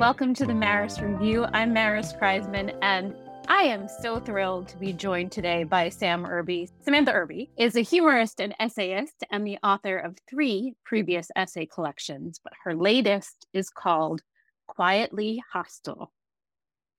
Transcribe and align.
Welcome 0.00 0.32
to 0.36 0.46
the 0.46 0.54
Maris 0.54 0.98
Review. 0.98 1.44
I'm 1.52 1.74
Maris 1.74 2.14
Kreizman, 2.14 2.74
and 2.80 3.14
I 3.48 3.64
am 3.64 3.86
so 3.86 4.18
thrilled 4.18 4.66
to 4.68 4.78
be 4.78 4.94
joined 4.94 5.30
today 5.30 5.64
by 5.64 5.90
Sam 5.90 6.24
Irby. 6.24 6.70
Samantha 6.82 7.12
Irby 7.12 7.50
is 7.58 7.76
a 7.76 7.82
humorist 7.82 8.40
and 8.40 8.54
essayist 8.58 9.24
and 9.30 9.46
the 9.46 9.58
author 9.62 9.98
of 9.98 10.16
three 10.26 10.72
previous 10.86 11.30
essay 11.36 11.66
collections, 11.66 12.40
but 12.42 12.54
her 12.64 12.74
latest 12.74 13.46
is 13.52 13.68
called 13.68 14.22
Quietly 14.66 15.42
Hostile. 15.52 16.10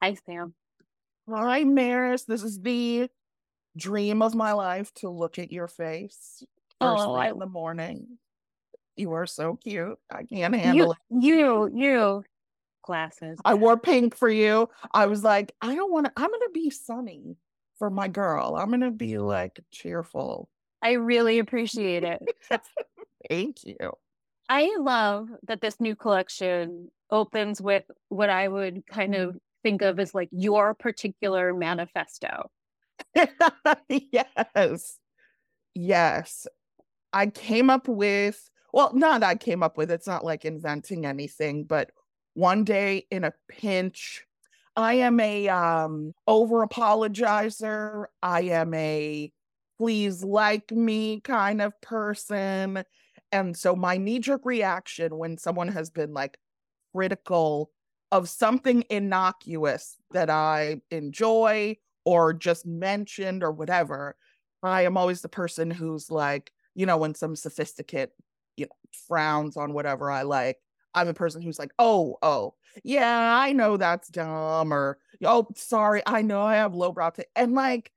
Hi, 0.04 0.16
Sam. 0.28 0.54
Hi, 1.28 1.64
Maris. 1.64 2.26
This 2.26 2.44
is 2.44 2.62
the 2.62 3.10
dream 3.76 4.22
of 4.22 4.36
my 4.36 4.52
life 4.52 4.94
to 4.98 5.10
look 5.10 5.40
at 5.40 5.52
your 5.52 5.68
face 5.68 6.44
first 6.80 7.04
oh, 7.04 7.20
thing 7.20 7.32
in 7.32 7.40
the 7.40 7.48
morning. 7.48 8.20
You 8.96 9.14
are 9.14 9.26
so 9.26 9.56
cute. 9.56 9.98
I 10.12 10.22
can't 10.22 10.54
handle 10.54 10.76
you, 10.76 10.92
it. 10.92 10.98
You, 11.24 11.72
you, 11.74 12.24
glasses. 12.82 13.40
I 13.46 13.54
wore 13.54 13.78
pink 13.78 14.16
for 14.16 14.30
you. 14.30 14.70
I 14.94 15.06
was 15.06 15.24
like, 15.24 15.54
I 15.62 15.76
don't 15.76 15.92
want 15.92 16.08
to, 16.08 16.12
I'm 16.16 16.30
going 16.30 16.42
to 16.42 16.52
be 16.54 16.70
sunny 16.70 17.38
for 17.78 17.90
my 17.90 18.08
girl. 18.08 18.56
I'm 18.58 18.70
going 18.70 18.82
to 18.82 18.92
be 18.92 19.18
like 19.18 19.60
cheerful. 19.72 20.50
I 20.82 20.94
really 20.94 21.40
appreciate 21.40 22.04
it. 22.04 22.22
Thank 23.30 23.64
you. 23.64 23.78
I 24.50 24.76
love 24.80 25.30
that 25.48 25.62
this 25.62 25.80
new 25.80 25.96
collection 25.96 26.90
opens 27.10 27.62
with 27.62 27.84
what 28.10 28.30
I 28.30 28.48
would 28.48 28.86
kind 28.88 29.16
of 29.16 29.30
mm-hmm. 29.30 29.38
think 29.64 29.82
of 29.82 30.00
as 30.00 30.14
like 30.14 30.30
your 30.32 30.74
particular 30.74 31.54
manifesto. 31.54 32.50
yes. 33.90 34.98
Yes. 35.74 36.48
I 37.14 37.28
came 37.28 37.70
up 37.70 37.88
with, 37.88 38.50
well, 38.74 38.92
not 38.94 39.24
I 39.24 39.36
came 39.36 39.64
up 39.64 39.78
with, 39.78 39.92
it's 39.92 40.08
not 40.08 40.26
like 40.26 40.46
inventing 40.46 41.06
anything, 41.06 41.64
but 41.64 41.92
one 42.34 42.64
day 42.64 43.06
in 43.12 43.24
a 43.24 43.34
pinch. 43.50 44.26
I 44.76 44.96
am 44.96 45.20
a 45.20 45.50
um 45.50 46.14
over 46.28 46.66
apologizer. 46.66 48.06
I 48.22 48.42
am 48.42 48.74
a 48.74 49.32
please 49.78 50.24
like 50.24 50.72
me 50.72 51.20
kind 51.22 51.62
of 51.62 51.80
person. 51.82 52.84
And 53.32 53.58
so 53.58 53.76
my 53.76 53.98
knee 53.98 54.20
jerk 54.20 54.42
reaction 54.46 55.18
when 55.18 55.38
someone 55.38 55.70
has 55.70 55.90
been 55.90 56.14
like 56.14 56.38
critical 56.94 57.72
of 58.12 58.30
something 58.30 58.84
innocuous 58.90 59.96
that 60.12 60.30
I 60.30 60.82
enjoy 60.92 61.78
or 62.06 62.34
just 62.34 62.66
mentioned 62.66 63.44
or 63.44 63.52
whatever, 63.52 64.16
I 64.64 64.84
am 64.84 64.98
always 64.98 65.22
the 65.22 65.30
person 65.30 65.72
who's 65.72 66.12
like, 66.12 66.52
you 66.76 66.86
know, 66.86 66.98
when 66.98 67.16
some 67.16 67.36
sophisticate, 67.36 68.10
you 68.58 68.66
know, 68.66 68.76
frowns 69.08 69.58
on 69.58 69.74
whatever 69.74 70.12
I 70.12 70.24
like, 70.24 70.58
I'm 70.94 71.08
a 71.08 71.14
person 71.14 71.42
who's 71.42 71.60
like, 71.60 71.72
oh, 71.80 72.18
oh, 72.22 72.56
yeah, 72.84 73.38
I 73.40 73.54
know 73.54 73.78
that's 73.78 74.10
dumb, 74.10 74.74
or 74.74 74.98
oh, 75.24 75.48
sorry, 75.56 76.02
I 76.06 76.22
know 76.22 76.42
I 76.42 76.56
have 76.56 76.74
lowbrow 76.74 77.12
taste. 77.12 77.30
And 77.36 77.54
like, 77.54 77.92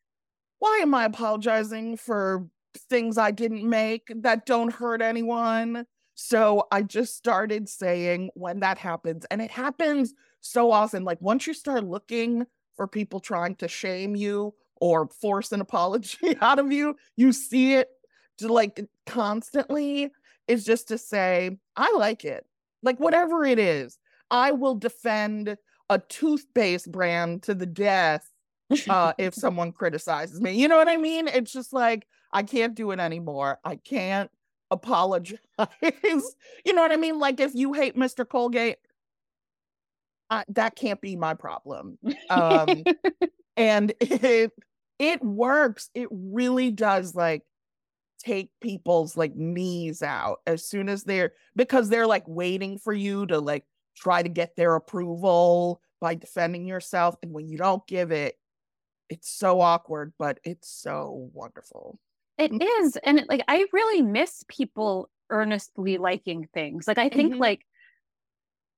why 0.58 0.78
am 0.82 0.94
I 0.94 1.04
apologizing 1.04 1.96
for 1.96 2.46
things 2.88 3.18
I 3.18 3.30
didn't 3.30 3.68
make 3.68 4.10
that 4.16 4.46
don't 4.46 4.72
hurt 4.72 5.02
anyone? 5.02 5.86
So 6.14 6.66
I 6.70 6.82
just 6.82 7.16
started 7.16 7.68
saying 7.68 8.30
when 8.34 8.60
that 8.60 8.78
happens, 8.78 9.24
and 9.30 9.42
it 9.42 9.50
happens 9.50 10.14
so 10.40 10.70
often. 10.70 11.04
Like, 11.04 11.20
once 11.20 11.46
you 11.46 11.54
start 11.54 11.84
looking 11.84 12.46
for 12.76 12.86
people 12.86 13.20
trying 13.20 13.56
to 13.56 13.68
shame 13.68 14.16
you 14.16 14.54
or 14.76 15.08
force 15.08 15.52
an 15.52 15.60
apology 15.62 16.36
out 16.40 16.58
of 16.58 16.72
you, 16.72 16.96
you 17.16 17.32
see 17.32 17.74
it 17.74 17.88
like 18.40 18.84
constantly 19.06 20.10
is 20.48 20.64
just 20.64 20.88
to 20.88 20.98
say, 20.98 21.58
I 21.76 21.92
like 21.96 22.24
it 22.24 22.44
like 22.84 23.00
whatever 23.00 23.44
it 23.44 23.58
is, 23.58 23.98
I 24.30 24.52
will 24.52 24.76
defend 24.76 25.56
a 25.90 25.98
toothpaste 25.98 26.90
brand 26.90 27.42
to 27.44 27.54
the 27.54 27.66
death 27.66 28.30
uh, 28.88 29.12
if 29.18 29.34
someone 29.34 29.72
criticizes 29.72 30.40
me. 30.40 30.52
You 30.52 30.68
know 30.68 30.76
what 30.76 30.88
I 30.88 30.96
mean? 30.96 31.28
It's 31.28 31.52
just 31.52 31.72
like 31.72 32.06
I 32.32 32.42
can't 32.42 32.74
do 32.74 32.90
it 32.90 33.00
anymore. 33.00 33.58
I 33.64 33.76
can't 33.76 34.30
apologize. 34.70 35.38
you 35.82 36.72
know 36.72 36.82
what 36.82 36.92
I 36.92 36.96
mean? 36.96 37.18
Like 37.18 37.40
if 37.40 37.54
you 37.54 37.72
hate 37.72 37.96
Mr. 37.96 38.28
Colgate, 38.28 38.78
I, 40.30 40.44
that 40.48 40.74
can't 40.76 41.00
be 41.00 41.16
my 41.16 41.34
problem. 41.34 41.98
Um, 42.30 42.82
and 43.56 43.92
it 44.00 44.52
it 44.98 45.22
works. 45.22 45.90
It 45.94 46.08
really 46.10 46.70
does. 46.70 47.14
Like 47.14 47.42
take 48.24 48.50
people's 48.60 49.16
like 49.16 49.34
knees 49.34 50.02
out 50.02 50.40
as 50.46 50.66
soon 50.66 50.88
as 50.88 51.04
they're 51.04 51.32
because 51.56 51.88
they're 51.88 52.06
like 52.06 52.24
waiting 52.26 52.78
for 52.78 52.92
you 52.92 53.26
to 53.26 53.38
like 53.38 53.64
try 53.96 54.22
to 54.22 54.28
get 54.28 54.56
their 54.56 54.74
approval 54.74 55.80
by 56.00 56.14
defending 56.14 56.66
yourself 56.66 57.16
and 57.22 57.32
when 57.32 57.48
you 57.48 57.58
don't 57.58 57.86
give 57.86 58.12
it 58.12 58.36
it's 59.08 59.30
so 59.30 59.60
awkward 59.60 60.12
but 60.18 60.38
it's 60.44 60.68
so 60.68 61.30
wonderful. 61.32 61.98
It 62.36 62.50
is 62.62 62.96
and 62.96 63.20
it, 63.20 63.28
like 63.28 63.42
i 63.46 63.64
really 63.72 64.02
miss 64.02 64.44
people 64.48 65.08
earnestly 65.30 65.98
liking 65.98 66.48
things 66.52 66.88
like 66.88 66.98
i 66.98 67.08
think 67.08 67.32
mm-hmm. 67.32 67.42
like 67.42 67.64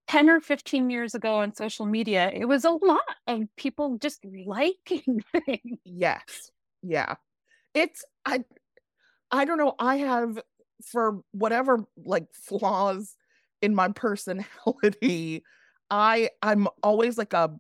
10 0.09 0.29
or 0.29 0.41
15 0.41 0.91
years 0.91 1.15
ago 1.15 1.37
on 1.37 1.55
social 1.55 1.87
media 1.87 2.31
it 2.35 2.45
was 2.45 2.65
a 2.65 2.71
lot 2.71 3.01
of 3.27 3.43
people 3.57 3.99
just 3.99 4.25
liking 4.47 5.25
things. 5.33 5.79
Yes 5.85 6.51
yeah. 6.83 7.17
It's 7.75 8.05
i 8.25 8.45
I 9.31 9.45
don't 9.45 9.59
know. 9.59 9.75
I 9.79 9.97
have, 9.97 10.41
for 10.85 11.21
whatever 11.33 11.85
like 12.05 12.27
flaws 12.33 13.17
in 13.63 13.75
my 13.75 13.89
personality, 13.89 15.43
I 15.91 16.31
I'm 16.43 16.69
always 16.83 17.17
like 17.19 17.33
a 17.33 17.51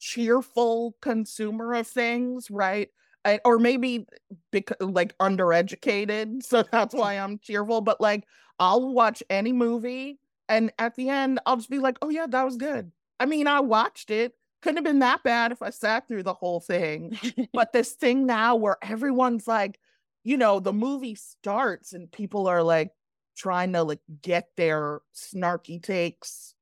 cheerful 0.00 0.96
consumer 1.02 1.74
of 1.74 1.86
things, 1.86 2.50
right? 2.50 2.88
I, 3.24 3.40
or 3.44 3.58
maybe 3.58 4.06
because 4.52 4.76
like 4.80 5.16
undereducated, 5.18 6.42
so 6.44 6.64
that's 6.70 6.94
why 6.94 7.14
I'm 7.14 7.38
cheerful. 7.38 7.80
But 7.80 8.00
like, 8.00 8.24
I'll 8.58 8.92
watch 8.92 9.22
any 9.30 9.52
movie, 9.52 10.18
and 10.48 10.72
at 10.78 10.96
the 10.96 11.08
end, 11.08 11.40
I'll 11.46 11.56
just 11.56 11.70
be 11.70 11.78
like, 11.78 11.98
"Oh 12.02 12.10
yeah, 12.10 12.26
that 12.28 12.44
was 12.44 12.56
good." 12.56 12.92
I 13.20 13.26
mean, 13.26 13.46
I 13.46 13.60
watched 13.60 14.10
it. 14.10 14.34
Couldn't 14.62 14.78
have 14.78 14.84
been 14.84 15.00
that 15.00 15.22
bad 15.22 15.52
if 15.52 15.62
I 15.62 15.70
sat 15.70 16.08
through 16.08 16.22
the 16.24 16.34
whole 16.34 16.60
thing. 16.60 17.18
but 17.52 17.72
this 17.72 17.92
thing 17.92 18.26
now 18.26 18.56
where 18.56 18.76
everyone's 18.82 19.46
like, 19.46 19.78
you 20.22 20.36
know, 20.36 20.60
the 20.60 20.72
movie 20.72 21.14
starts 21.14 21.92
and 21.92 22.10
people 22.10 22.46
are 22.46 22.62
like 22.62 22.90
trying 23.36 23.72
to 23.72 23.82
like 23.82 24.00
get 24.22 24.48
their 24.56 25.00
snarky 25.14 25.82
takes 25.82 26.54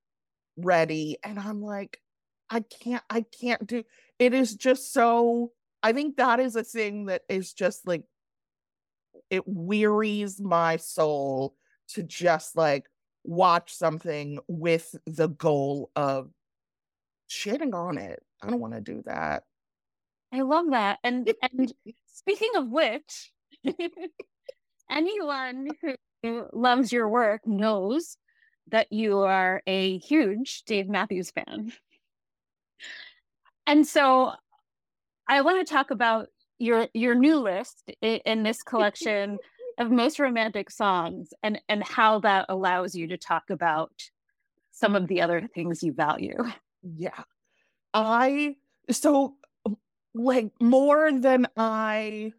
ready, 0.57 1.19
and 1.25 1.39
I'm 1.39 1.63
like, 1.63 2.01
I 2.51 2.61
can't, 2.61 3.03
I 3.11 3.23
can't 3.23 3.67
do. 3.67 3.85
It 4.19 4.35
is 4.35 4.55
just 4.55 4.93
so 4.93 5.53
I 5.83 5.93
think 5.93 6.17
that 6.17 6.41
is 6.41 6.57
a 6.57 6.65
thing 6.65 7.07
that 7.07 7.23
is 7.29 7.53
just 7.53 7.87
like 7.87 8.03
it 9.31 9.47
wearies 9.47 10.41
my 10.41 10.77
soul 10.77 11.55
to 11.89 12.03
just 12.03 12.57
like 12.57 12.87
watch 13.25 13.75
something 13.75 14.39
with 14.49 14.95
the 15.07 15.29
goal 15.29 15.91
of 15.95 16.31
shitting 17.31 17.75
on 17.75 17.99
it. 17.99 18.23
I 18.43 18.49
don't 18.49 18.61
want 18.61 18.75
to 18.75 18.81
do 18.81 19.03
that. 19.07 19.45
I 20.33 20.41
love 20.41 20.71
that. 20.71 20.99
And 21.05 21.33
and 21.43 21.73
speaking 22.07 22.51
of 22.57 22.69
which, 22.69 23.33
anyone 24.91 25.69
who 26.23 26.47
loves 26.53 26.93
your 26.93 27.09
work 27.09 27.47
knows 27.47 28.17
that 28.71 28.93
you 28.93 29.19
are 29.19 29.63
a 29.67 29.99
huge 29.99 30.63
Dave 30.65 30.89
Matthews 30.89 31.31
fan. 31.31 31.73
And 33.67 33.87
so 33.87 34.33
I 35.29 35.43
want 35.43 35.67
to 35.67 35.73
talk 35.73 35.91
about 35.91 36.29
your 36.59 36.89
your 36.93 37.15
new 37.15 37.39
list 37.39 37.93
in 38.03 38.43
this 38.43 38.63
collection 38.63 39.39
of 39.79 39.91
most 39.91 40.19
romantic 40.19 40.71
songs 40.71 41.31
and 41.43 41.61
and 41.69 41.85
how 41.85 42.19
that 42.21 42.47
allows 42.49 42.95
you 42.95 43.07
to 43.09 43.17
talk 43.17 43.51
about 43.51 43.93
some 44.71 44.97
of 44.97 45.07
the 45.07 45.21
other 45.21 45.49
things 45.55 45.83
you 45.83 45.93
value. 45.93 46.37
Yeah. 46.83 47.23
I 47.95 48.57
so 48.91 49.37
like 50.15 50.51
more 50.61 51.13
than 51.13 51.47
I 51.57 52.33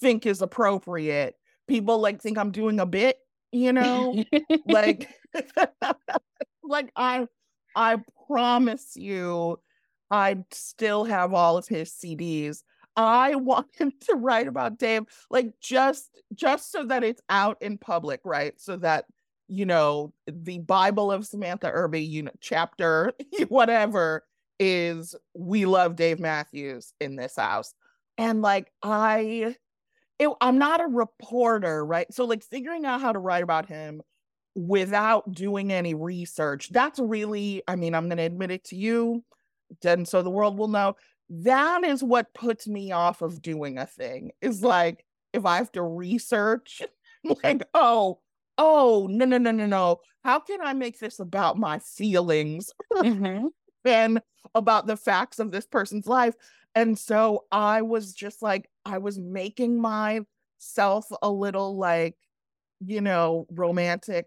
think 0.00 0.26
is 0.26 0.42
appropriate. 0.42 1.34
People 1.66 1.98
like 1.98 2.22
think 2.22 2.38
I'm 2.38 2.50
doing 2.50 2.80
a 2.80 2.86
bit, 2.86 3.18
you 3.52 3.72
know? 3.72 4.22
like 4.66 5.08
like 6.62 6.90
I 6.96 7.26
I 7.76 7.98
promise 8.26 8.96
you 8.96 9.58
I 10.10 10.38
still 10.50 11.04
have 11.04 11.34
all 11.34 11.56
of 11.56 11.68
his 11.68 11.92
CDs. 11.92 12.62
I 12.96 13.34
want 13.36 13.68
him 13.76 13.92
to 14.08 14.14
write 14.14 14.48
about 14.48 14.78
Dave, 14.78 15.04
like 15.30 15.52
just 15.60 16.10
just 16.34 16.72
so 16.72 16.84
that 16.86 17.04
it's 17.04 17.22
out 17.28 17.58
in 17.60 17.78
public, 17.78 18.20
right? 18.24 18.54
So 18.60 18.76
that 18.78 19.06
you 19.48 19.64
know 19.64 20.12
the 20.26 20.58
Bible 20.58 21.10
of 21.10 21.26
Samantha 21.26 21.70
Irby, 21.70 22.02
you 22.02 22.24
know, 22.24 22.32
chapter 22.40 23.12
whatever 23.48 24.24
is 24.58 25.14
we 25.34 25.64
love 25.64 25.94
Dave 25.94 26.18
Matthews 26.18 26.92
in 27.00 27.16
this 27.16 27.36
house, 27.36 27.72
and 28.16 28.42
like 28.42 28.72
I, 28.82 29.54
it, 30.18 30.30
I'm 30.40 30.58
not 30.58 30.80
a 30.80 30.86
reporter, 30.86 31.84
right? 31.84 32.12
So 32.12 32.24
like 32.24 32.42
figuring 32.42 32.84
out 32.84 33.00
how 33.00 33.12
to 33.12 33.18
write 33.18 33.42
about 33.42 33.66
him 33.66 34.02
without 34.54 35.32
doing 35.32 35.72
any 35.72 35.94
research, 35.94 36.70
that's 36.70 36.98
really, 36.98 37.62
I 37.68 37.76
mean, 37.76 37.94
I'm 37.94 38.08
going 38.08 38.18
to 38.18 38.24
admit 38.24 38.50
it 38.50 38.64
to 38.64 38.76
you 38.76 39.24
and 39.84 40.06
so 40.06 40.22
the 40.22 40.30
world 40.30 40.58
will 40.58 40.68
know 40.68 40.96
that 41.30 41.84
is 41.84 42.02
what 42.02 42.32
puts 42.34 42.66
me 42.66 42.92
off 42.92 43.22
of 43.22 43.42
doing 43.42 43.78
a 43.78 43.86
thing 43.86 44.30
is 44.40 44.62
like 44.62 45.04
if 45.32 45.44
i 45.44 45.56
have 45.56 45.70
to 45.72 45.82
research 45.82 46.82
like 47.44 47.62
oh 47.74 48.18
oh 48.56 49.06
no 49.10 49.24
no 49.24 49.38
no 49.38 49.50
no 49.50 49.66
no 49.66 49.98
how 50.24 50.40
can 50.40 50.60
i 50.62 50.72
make 50.72 50.98
this 50.98 51.20
about 51.20 51.58
my 51.58 51.78
feelings 51.78 52.70
mm-hmm. 52.92 53.46
and 53.84 54.20
about 54.54 54.86
the 54.86 54.96
facts 54.96 55.38
of 55.38 55.50
this 55.50 55.66
person's 55.66 56.06
life 56.06 56.34
and 56.74 56.98
so 56.98 57.44
i 57.52 57.82
was 57.82 58.12
just 58.12 58.42
like 58.42 58.68
i 58.88 58.98
was 58.98 59.18
making 59.18 59.80
myself 59.80 61.06
a 61.22 61.30
little 61.30 61.76
like 61.76 62.16
you 62.80 63.00
know 63.00 63.46
romantic 63.50 64.26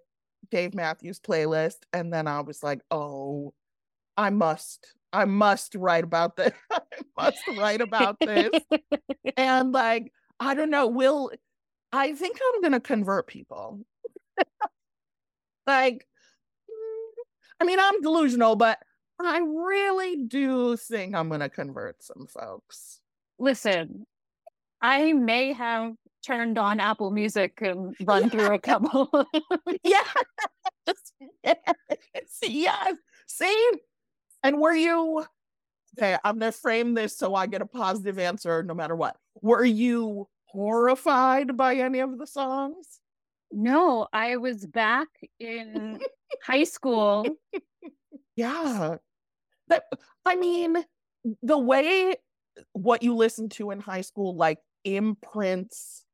dave 0.49 0.73
matthews 0.73 1.19
playlist 1.19 1.77
and 1.93 2.13
then 2.13 2.27
i 2.27 2.41
was 2.41 2.63
like 2.63 2.81
oh 2.91 3.53
i 4.17 4.29
must 4.29 4.93
I 5.13 5.25
must 5.25 5.75
write 5.75 6.03
about 6.03 6.35
this. 6.35 6.53
I 6.71 6.79
must 7.17 7.39
write 7.57 7.81
about 7.81 8.17
this. 8.19 8.49
and 9.37 9.71
like, 9.71 10.11
I 10.39 10.53
don't 10.53 10.69
know, 10.69 10.87
will 10.87 11.31
I 11.91 12.13
think 12.13 12.37
I'm 12.41 12.61
gonna 12.61 12.79
convert 12.79 13.27
people. 13.27 13.81
like, 15.67 16.07
I 17.59 17.65
mean, 17.65 17.79
I'm 17.79 18.01
delusional, 18.01 18.55
but 18.55 18.79
I 19.19 19.39
really 19.39 20.15
do 20.25 20.77
think 20.77 21.15
I'm 21.15 21.29
gonna 21.29 21.49
convert 21.49 22.01
some 22.01 22.27
folks. 22.27 23.01
Listen, 23.37 24.05
I 24.81 25.13
may 25.13 25.53
have 25.53 25.93
turned 26.25 26.57
on 26.57 26.79
Apple 26.79 27.11
Music 27.11 27.59
and 27.61 27.95
run 28.01 28.29
through 28.29 28.53
a 28.53 28.59
couple. 28.59 29.09
yes. 29.83 30.07
yes. 31.43 31.57
Yes. 32.43 32.95
See, 33.27 33.71
and 34.43 34.59
were 34.59 34.73
you 34.73 35.25
okay? 35.97 36.17
I'm 36.23 36.39
gonna 36.39 36.51
frame 36.51 36.93
this 36.93 37.17
so 37.17 37.35
I 37.35 37.47
get 37.47 37.61
a 37.61 37.65
positive 37.65 38.19
answer 38.19 38.63
no 38.63 38.73
matter 38.73 38.95
what. 38.95 39.15
Were 39.41 39.65
you 39.65 40.27
horrified 40.45 41.55
by 41.55 41.75
any 41.75 41.99
of 41.99 42.17
the 42.17 42.27
songs? 42.27 42.99
No, 43.51 44.07
I 44.13 44.37
was 44.37 44.65
back 44.65 45.07
in 45.39 45.99
high 46.43 46.63
school. 46.63 47.25
Yeah. 48.37 48.95
That 49.67 49.83
I 50.25 50.35
mean, 50.37 50.77
the 51.43 51.57
way 51.57 52.15
what 52.71 53.03
you 53.03 53.13
listen 53.13 53.49
to 53.49 53.71
in 53.71 53.79
high 53.79 54.01
school 54.01 54.35
like 54.35 54.57
imprints 54.83 56.05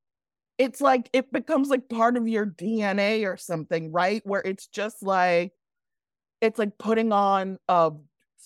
it's 0.57 0.81
like 0.81 1.09
it 1.13 1.31
becomes 1.31 1.69
like 1.69 1.87
part 1.87 2.17
of 2.17 2.27
your 2.27 2.45
DNA 2.45 3.25
or 3.31 3.37
something, 3.37 3.91
right? 3.91 4.21
Where 4.25 4.41
it's 4.41 4.67
just 4.67 5.03
like 5.03 5.53
it's 6.41 6.59
like 6.59 6.77
putting 6.77 7.11
on 7.11 7.57
a 7.67 7.91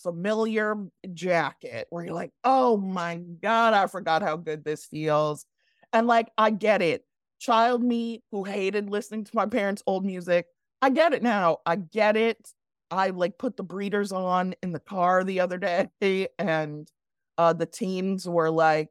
familiar 0.03 0.75
jacket 1.13 1.88
where 1.89 2.06
you're 2.06 2.13
like, 2.13 2.31
oh 2.44 2.77
my 2.77 3.15
God, 3.15 3.73
I 3.73 3.88
forgot 3.88 4.21
how 4.21 4.38
good 4.38 4.63
this 4.63 4.85
feels. 4.85 5.45
And 5.94 6.07
like, 6.07 6.29
I 6.38 6.51
get 6.51 6.81
it. 6.81 7.06
Child 7.39 7.83
me 7.83 8.24
who 8.31 8.44
hated 8.44 8.89
listening 8.89 9.24
to 9.25 9.31
my 9.33 9.45
parents' 9.45 9.83
old 9.88 10.05
music, 10.05 10.45
I 10.81 10.89
get 10.89 11.13
it 11.13 11.24
now. 11.24 11.57
I 11.65 11.75
get 11.75 12.17
it. 12.17 12.50
I 12.89 13.10
like 13.10 13.38
put 13.38 13.55
the 13.55 13.63
breeders 13.63 14.12
on 14.12 14.53
in 14.62 14.74
the 14.74 14.79
car 14.79 15.24
the 15.24 15.39
other 15.39 15.57
day 15.57 16.27
and 16.39 16.91
uh 17.38 17.53
the 17.53 17.65
teens 17.65 18.27
were 18.27 18.51
like, 18.51 18.89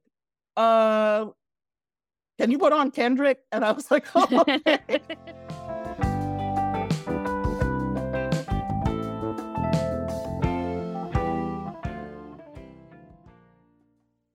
uh, 0.57 1.27
can 2.39 2.51
you 2.51 2.59
put 2.59 2.73
on 2.73 2.91
Kendrick? 2.91 3.39
And 3.53 3.65
I 3.65 3.73
was 3.73 3.91
like, 3.91 4.07
oh, 4.15 4.45
okay. 4.49 5.01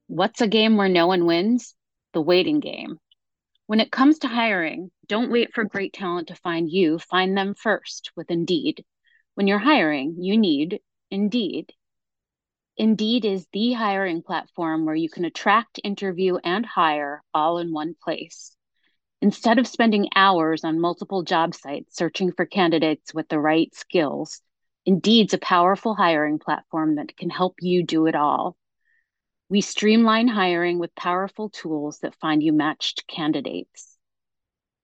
What's 0.07 0.39
a 0.39 0.47
game 0.47 0.77
where 0.77 0.87
no 0.87 1.07
one 1.07 1.25
wins? 1.25 1.73
The 2.13 2.21
waiting 2.21 2.59
game. 2.59 2.99
When 3.67 3.79
it 3.79 3.91
comes 3.91 4.19
to 4.19 4.27
hiring, 4.27 4.91
don't 5.07 5.31
wait 5.31 5.53
for 5.53 5.63
great 5.63 5.91
talent 5.91 6.27
to 6.27 6.35
find 6.35 6.69
you. 6.69 6.99
Find 6.99 7.35
them 7.35 7.55
first 7.55 8.11
with 8.15 8.29
Indeed. 8.29 8.85
When 9.33 9.47
you're 9.47 9.57
hiring, 9.57 10.15
you 10.19 10.37
need 10.37 10.79
Indeed. 11.11 11.73
Indeed 12.77 13.23
is 13.23 13.47
the 13.53 13.71
hiring 13.71 14.21
platform 14.21 14.85
where 14.85 14.95
you 14.95 15.09
can 15.09 15.23
attract, 15.23 15.79
interview, 15.83 16.37
and 16.43 16.65
hire 16.65 17.23
all 17.33 17.57
in 17.57 17.71
one 17.71 17.95
place. 18.03 18.55
Instead 19.21 19.59
of 19.59 19.67
spending 19.67 20.09
hours 20.13 20.65
on 20.65 20.79
multiple 20.79 21.23
job 21.23 21.55
sites 21.55 21.95
searching 21.95 22.33
for 22.33 22.45
candidates 22.45 23.13
with 23.13 23.29
the 23.29 23.39
right 23.39 23.73
skills, 23.73 24.41
Indeed's 24.85 25.33
a 25.33 25.37
powerful 25.37 25.95
hiring 25.95 26.37
platform 26.37 26.95
that 26.95 27.15
can 27.15 27.29
help 27.29 27.55
you 27.61 27.81
do 27.81 28.07
it 28.07 28.15
all. 28.15 28.57
We 29.47 29.61
streamline 29.61 30.27
hiring 30.27 30.77
with 30.77 30.93
powerful 30.95 31.49
tools 31.49 31.99
that 31.99 32.15
find 32.15 32.43
you 32.43 32.51
matched 32.51 33.07
candidates. 33.07 33.94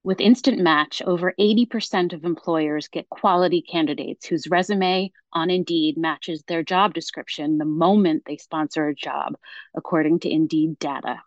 With 0.04 0.20
Instant 0.20 0.58
Match, 0.58 1.00
over 1.02 1.32
80% 1.38 2.12
of 2.12 2.24
employers 2.24 2.88
get 2.88 3.08
quality 3.08 3.62
candidates 3.62 4.26
whose 4.26 4.50
resume 4.50 5.12
on 5.32 5.48
Indeed 5.48 5.96
matches 5.96 6.42
their 6.42 6.64
job 6.64 6.92
description 6.92 7.58
the 7.58 7.64
moment 7.64 8.24
they 8.26 8.36
sponsor 8.36 8.88
a 8.88 8.94
job, 8.96 9.36
according 9.76 10.18
to 10.20 10.28
Indeed 10.28 10.80
data. 10.80 11.22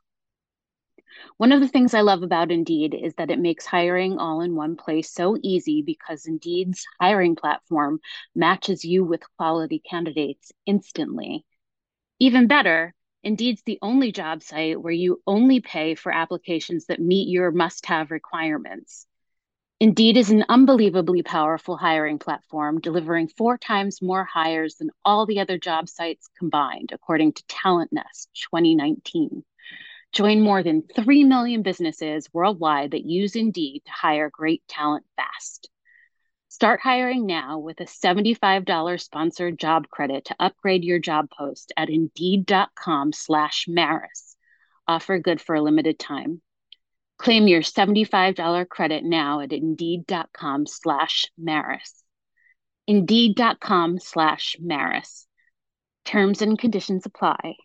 One 1.38 1.54
of 1.54 1.62
the 1.62 1.70
things 1.70 1.94
I 1.94 2.02
love 2.02 2.22
about 2.22 2.52
Indeed 2.52 2.94
is 2.94 3.14
that 3.16 3.32
it 3.32 3.40
makes 3.40 3.66
hiring 3.66 4.18
all 4.18 4.42
in 4.42 4.56
one 4.56 4.76
place 4.76 5.10
so 5.10 5.38
easy 5.42 5.82
because 5.82 6.26
Indeed's 6.26 6.86
hiring 7.00 7.38
platform 7.38 8.02
matches 8.36 8.84
you 8.84 9.06
with 9.06 9.24
quality 9.38 9.80
candidates 9.80 10.52
instantly. 10.66 11.46
Even 12.20 12.48
better, 12.48 12.94
Indeed's 13.26 13.64
the 13.64 13.80
only 13.82 14.12
job 14.12 14.44
site 14.44 14.80
where 14.80 14.94
you 14.94 15.20
only 15.26 15.60
pay 15.60 15.96
for 15.96 16.12
applications 16.12 16.86
that 16.86 17.00
meet 17.00 17.28
your 17.28 17.50
must 17.52 17.88
have 17.88 18.12
requirements. 18.12 19.08
Indeed 19.80 20.16
is 20.16 20.30
an 20.30 20.46
unbelievably 20.48 21.24
powerful 21.24 21.76
hiring 21.76 22.20
platform, 22.20 22.80
delivering 22.80 23.30
four 23.30 23.58
times 23.58 24.00
more 24.00 24.26
hires 24.26 24.76
than 24.76 24.92
all 25.04 25.26
the 25.26 25.40
other 25.40 25.58
job 25.58 25.90
sites 25.90 26.30
combined, 26.38 26.92
according 26.94 27.34
to 27.34 27.44
Talent 27.48 27.92
Nest 27.92 28.30
2019. 28.52 29.44
Join 30.14 30.42
more 30.42 30.62
than 30.62 30.84
3 30.84 31.24
million 31.24 31.64
businesses 31.64 32.30
worldwide 32.32 32.92
that 32.92 33.06
use 33.06 33.36
Indeed 33.36 33.82
to 33.86 33.92
hire 33.92 34.30
great 34.30 34.62
talent 34.68 35.04
fast. 35.18 35.68
Start 36.56 36.80
hiring 36.80 37.26
now 37.26 37.58
with 37.60 37.82
a 37.82 37.84
$75 37.84 39.02
sponsored 39.02 39.60
job 39.60 39.90
credit 39.90 40.24
to 40.28 40.36
upgrade 40.40 40.86
your 40.86 41.00
job 41.00 41.28
post 41.30 41.74
at 41.76 41.90
indeed.com 41.90 43.12
slash 43.12 43.66
Maris. 43.68 44.38
Offer 44.88 45.20
good 45.20 45.42
for 45.42 45.56
a 45.56 45.62
limited 45.62 46.00
time. 46.00 46.42
Claim 47.20 47.50
your 47.50 47.62
$75 47.62 48.70
credit 48.70 49.04
now 49.04 49.42
at 49.42 49.52
indeed.com 49.52 50.66
slash 50.66 51.26
Maris. 51.38 51.94
Indeed.com 52.88 54.00
slash 54.00 54.56
Maris. 54.58 55.28
Terms 56.06 56.42
and 56.42 56.58
conditions 56.58 57.06
apply. 57.06 57.56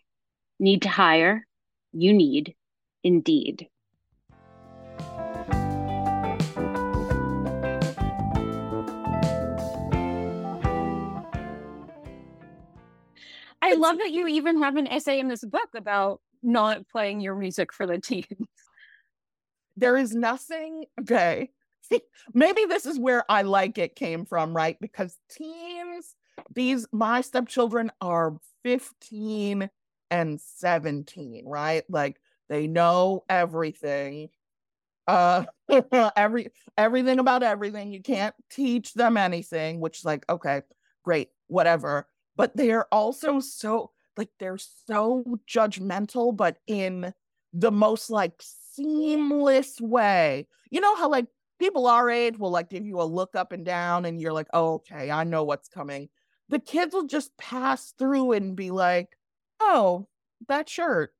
Need 0.59 0.81
to 0.81 0.89
hire? 0.89 1.47
You 1.93 2.11
need 2.11 2.55
Indeed. 3.05 3.69
I 13.71 13.75
love 13.75 13.97
that 13.99 14.11
you 14.11 14.27
even 14.27 14.61
have 14.61 14.75
an 14.75 14.87
essay 14.87 15.19
in 15.19 15.27
this 15.27 15.43
book 15.43 15.69
about 15.75 16.21
not 16.43 16.87
playing 16.89 17.21
your 17.21 17.35
music 17.35 17.71
for 17.71 17.85
the 17.85 17.99
teens. 17.99 18.25
There 19.77 19.95
is 19.97 20.13
nothing, 20.13 20.85
okay. 20.99 21.49
Maybe 22.33 22.65
this 22.65 22.85
is 22.85 22.99
where 22.99 23.23
I 23.29 23.41
like 23.43 23.77
it 23.77 23.95
came 23.95 24.25
from, 24.25 24.55
right? 24.55 24.77
Because 24.79 25.17
teens, 25.29 26.15
these, 26.53 26.85
my 26.91 27.21
stepchildren 27.21 27.91
are 28.01 28.37
15 28.63 29.69
and 30.09 30.41
17, 30.41 31.45
right? 31.45 31.83
Like 31.89 32.19
they 32.49 32.67
know 32.67 33.23
everything. 33.29 34.29
Uh 35.07 35.45
every 36.15 36.49
everything 36.77 37.19
about 37.19 37.43
everything. 37.43 37.91
You 37.91 38.01
can't 38.01 38.35
teach 38.49 38.93
them 38.93 39.17
anything, 39.17 39.79
which 39.79 39.99
is 39.99 40.05
like, 40.05 40.25
okay, 40.29 40.61
great, 41.03 41.29
whatever 41.47 42.07
but 42.35 42.55
they 42.55 42.71
are 42.71 42.87
also 42.91 43.39
so 43.39 43.91
like 44.17 44.29
they're 44.39 44.57
so 44.57 45.23
judgmental, 45.47 46.35
but 46.35 46.57
in 46.67 47.13
the 47.53 47.71
most 47.71 48.09
like 48.09 48.33
seamless 48.39 49.79
way. 49.79 50.47
You 50.69 50.81
know 50.81 50.95
how 50.95 51.09
like 51.09 51.27
people 51.59 51.87
our 51.87 52.09
age 52.09 52.37
will 52.37 52.51
like 52.51 52.69
give 52.69 52.85
you 52.85 53.01
a 53.01 53.03
look 53.03 53.35
up 53.35 53.51
and 53.51 53.65
down 53.65 54.05
and 54.05 54.19
you're 54.19 54.33
like, 54.33 54.47
oh, 54.53 54.75
okay, 54.75 55.11
I 55.11 55.23
know 55.23 55.43
what's 55.43 55.67
coming. 55.67 56.09
The 56.49 56.59
kids 56.59 56.93
will 56.93 57.07
just 57.07 57.35
pass 57.37 57.93
through 57.97 58.33
and 58.33 58.55
be 58.55 58.71
like, 58.71 59.09
oh, 59.59 60.07
that 60.47 60.67
shirt. 60.69 61.13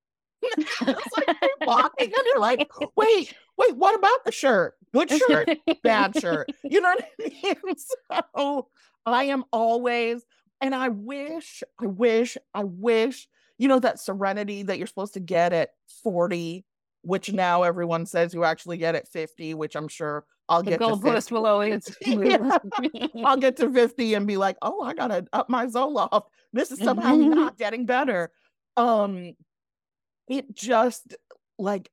it's 0.42 0.80
like 0.80 1.36
they're 1.40 1.50
walking 1.66 2.12
and 2.14 2.24
you're 2.26 2.38
like, 2.40 2.70
wait, 2.96 3.34
wait, 3.56 3.76
what 3.76 3.98
about 3.98 4.24
the 4.24 4.32
shirt? 4.32 4.74
Good 4.94 5.10
shirt, 5.10 5.50
bad 5.82 6.18
shirt. 6.18 6.48
You 6.64 6.80
know 6.80 6.94
what 6.94 7.04
I 7.20 7.56
mean? 7.64 7.74
So 8.36 8.68
I 9.04 9.24
am 9.24 9.44
always 9.52 10.24
and 10.60 10.74
I 10.74 10.88
wish, 10.88 11.62
I 11.80 11.86
wish, 11.86 12.36
I 12.54 12.64
wish, 12.64 13.28
you 13.58 13.68
know, 13.68 13.78
that 13.78 14.00
serenity 14.00 14.62
that 14.64 14.78
you're 14.78 14.86
supposed 14.86 15.14
to 15.14 15.20
get 15.20 15.52
at 15.52 15.70
40, 16.02 16.64
which 17.02 17.32
now 17.32 17.62
everyone 17.62 18.06
says 18.06 18.34
you 18.34 18.44
actually 18.44 18.76
get 18.78 18.94
at 18.94 19.08
50, 19.08 19.54
which 19.54 19.76
I'm 19.76 19.88
sure 19.88 20.24
I'll 20.48 20.62
the 20.62 20.72
get 20.72 20.80
goalpost 20.80 21.30
will 21.30 21.46
always 21.46 21.94
yeah. 22.06 22.58
I'll 23.24 23.36
get 23.36 23.56
to 23.58 23.70
50 23.70 24.14
and 24.14 24.26
be 24.26 24.36
like, 24.36 24.56
oh, 24.62 24.82
I 24.82 24.94
gotta 24.94 25.26
up 25.32 25.50
my 25.50 25.66
Zoloft. 25.66 26.24
This 26.52 26.70
is 26.70 26.78
somehow 26.78 27.14
not 27.16 27.58
getting 27.58 27.84
better. 27.84 28.30
Um, 28.76 29.34
it 30.28 30.54
just 30.54 31.14
like 31.58 31.90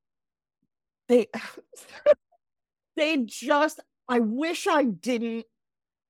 they 1.10 1.28
they 2.96 3.18
just 3.26 3.80
I 4.08 4.20
wish 4.20 4.68
I 4.68 4.84
didn't 4.84 5.46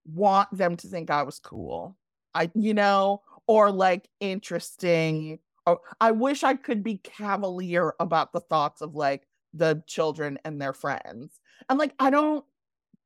want 0.05 0.55
them 0.55 0.77
to 0.77 0.87
think 0.87 1.09
I 1.09 1.23
was 1.23 1.39
cool. 1.39 1.97
I, 2.35 2.51
you 2.53 2.73
know, 2.73 3.21
or 3.47 3.71
like 3.71 4.09
interesting. 4.19 5.39
Or 5.65 5.79
I 5.99 6.11
wish 6.11 6.43
I 6.43 6.53
could 6.53 6.83
be 6.83 6.97
cavalier 6.97 7.93
about 7.99 8.33
the 8.33 8.41
thoughts 8.41 8.81
of 8.81 8.93
like 8.93 9.27
the 9.53 9.81
children 9.87 10.37
and 10.45 10.61
their 10.61 10.73
friends. 10.73 11.39
And 11.69 11.79
like, 11.79 11.93
I 11.97 12.09
don't 12.09 12.45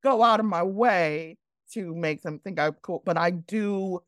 go 0.03 0.24
out 0.24 0.39
of 0.39 0.45
my 0.45 0.63
way 0.63 1.38
to 1.74 1.95
make 1.95 2.21
them 2.24 2.39
think 2.39 2.59
I'm 2.59 2.74
cool, 2.81 3.03
but 3.05 3.17
I 3.17 3.29
do 3.29 4.01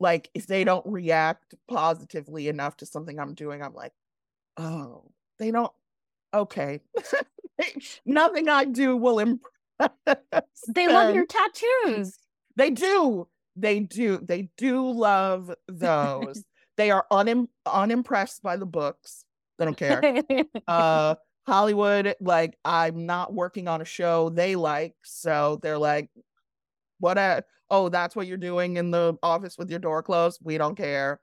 like 0.00 0.30
if 0.34 0.46
they 0.46 0.64
don't 0.64 0.84
react 0.86 1.54
positively 1.68 2.48
enough 2.48 2.76
to 2.78 2.86
something 2.86 3.18
I'm 3.18 3.34
doing, 3.34 3.62
I'm 3.62 3.74
like, 3.74 3.92
oh, 4.56 5.10
they 5.38 5.50
don't. 5.50 5.72
Okay, 6.34 6.80
nothing 8.06 8.48
I 8.48 8.64
do 8.64 8.96
will 8.96 9.18
impress. 9.18 9.90
They 10.68 10.88
love 10.88 11.14
your 11.14 11.26
tattoos. 11.26 12.18
They 12.56 12.70
do. 12.70 13.28
They 13.56 13.80
do. 13.80 14.18
They 14.18 14.48
do 14.56 14.90
love 14.90 15.52
those. 15.68 16.44
they 16.76 16.90
are 16.90 17.06
unim- 17.10 17.48
unimpressed 17.66 18.42
by 18.42 18.56
the 18.56 18.66
books. 18.66 19.24
They 19.58 19.64
don't 19.64 19.76
care. 19.76 20.02
uh, 20.68 21.16
Hollywood, 21.46 22.14
like 22.20 22.56
I'm 22.64 23.06
not 23.06 23.34
working 23.34 23.68
on 23.68 23.80
a 23.80 23.84
show 23.84 24.30
they 24.30 24.56
like, 24.56 24.94
so 25.02 25.58
they're 25.62 25.78
like, 25.78 26.08
"What? 26.98 27.18
A- 27.18 27.44
oh, 27.68 27.88
that's 27.88 28.14
what 28.14 28.26
you're 28.26 28.36
doing 28.36 28.76
in 28.76 28.90
the 28.90 29.18
office 29.22 29.58
with 29.58 29.70
your 29.70 29.80
door 29.80 30.02
closed. 30.02 30.40
We 30.42 30.56
don't 30.56 30.76
care." 30.76 31.20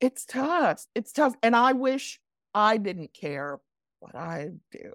It's 0.00 0.24
tough. 0.24 0.84
It's 0.94 1.12
tough, 1.12 1.34
and 1.42 1.54
I 1.54 1.72
wish 1.72 2.20
I 2.54 2.76
didn't 2.76 3.14
care, 3.14 3.60
but 4.00 4.16
I 4.16 4.50
do. 4.72 4.92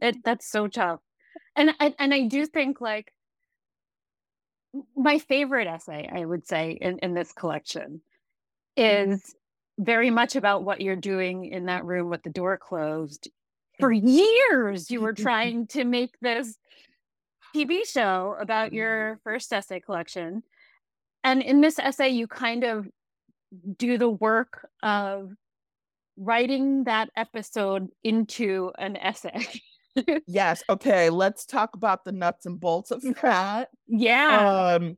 it 0.00 0.16
that's 0.24 0.48
so 0.50 0.68
tough, 0.68 1.00
and 1.56 1.74
I, 1.80 1.94
and 1.98 2.14
I 2.14 2.26
do 2.26 2.46
think 2.46 2.80
like 2.80 3.12
my 4.96 5.18
favorite 5.18 5.66
essay, 5.66 6.08
I 6.12 6.24
would 6.24 6.46
say, 6.46 6.78
in, 6.80 6.98
in 6.98 7.14
this 7.14 7.32
collection 7.32 8.00
mm-hmm. 8.78 9.12
is 9.12 9.34
very 9.78 10.10
much 10.10 10.36
about 10.36 10.62
what 10.62 10.80
you're 10.80 10.96
doing 10.96 11.46
in 11.46 11.66
that 11.66 11.84
room 11.84 12.10
with 12.10 12.22
the 12.22 12.30
door 12.30 12.56
closed. 12.56 13.28
For 13.78 13.90
years, 13.90 14.90
you 14.90 15.00
were 15.00 15.12
trying 15.14 15.66
to 15.68 15.84
make 15.84 16.18
this 16.20 16.56
TV 17.54 17.86
show 17.86 18.36
about 18.38 18.72
your 18.72 19.20
first 19.24 19.52
essay 19.52 19.80
collection. 19.80 20.42
And 21.24 21.42
in 21.42 21.60
this 21.60 21.78
essay, 21.78 22.10
you 22.10 22.26
kind 22.26 22.64
of 22.64 22.88
do 23.76 23.98
the 23.98 24.08
work 24.08 24.68
of 24.82 25.32
writing 26.16 26.84
that 26.84 27.10
episode 27.16 27.88
into 28.04 28.70
an 28.78 28.96
essay. 28.96 29.46
yes. 30.26 30.62
Okay. 30.68 31.10
Let's 31.10 31.46
talk 31.46 31.74
about 31.74 32.04
the 32.04 32.12
nuts 32.12 32.46
and 32.46 32.58
bolts 32.58 32.90
of 32.90 33.02
that. 33.22 33.70
Yeah. 33.86 34.76
Um, 34.78 34.96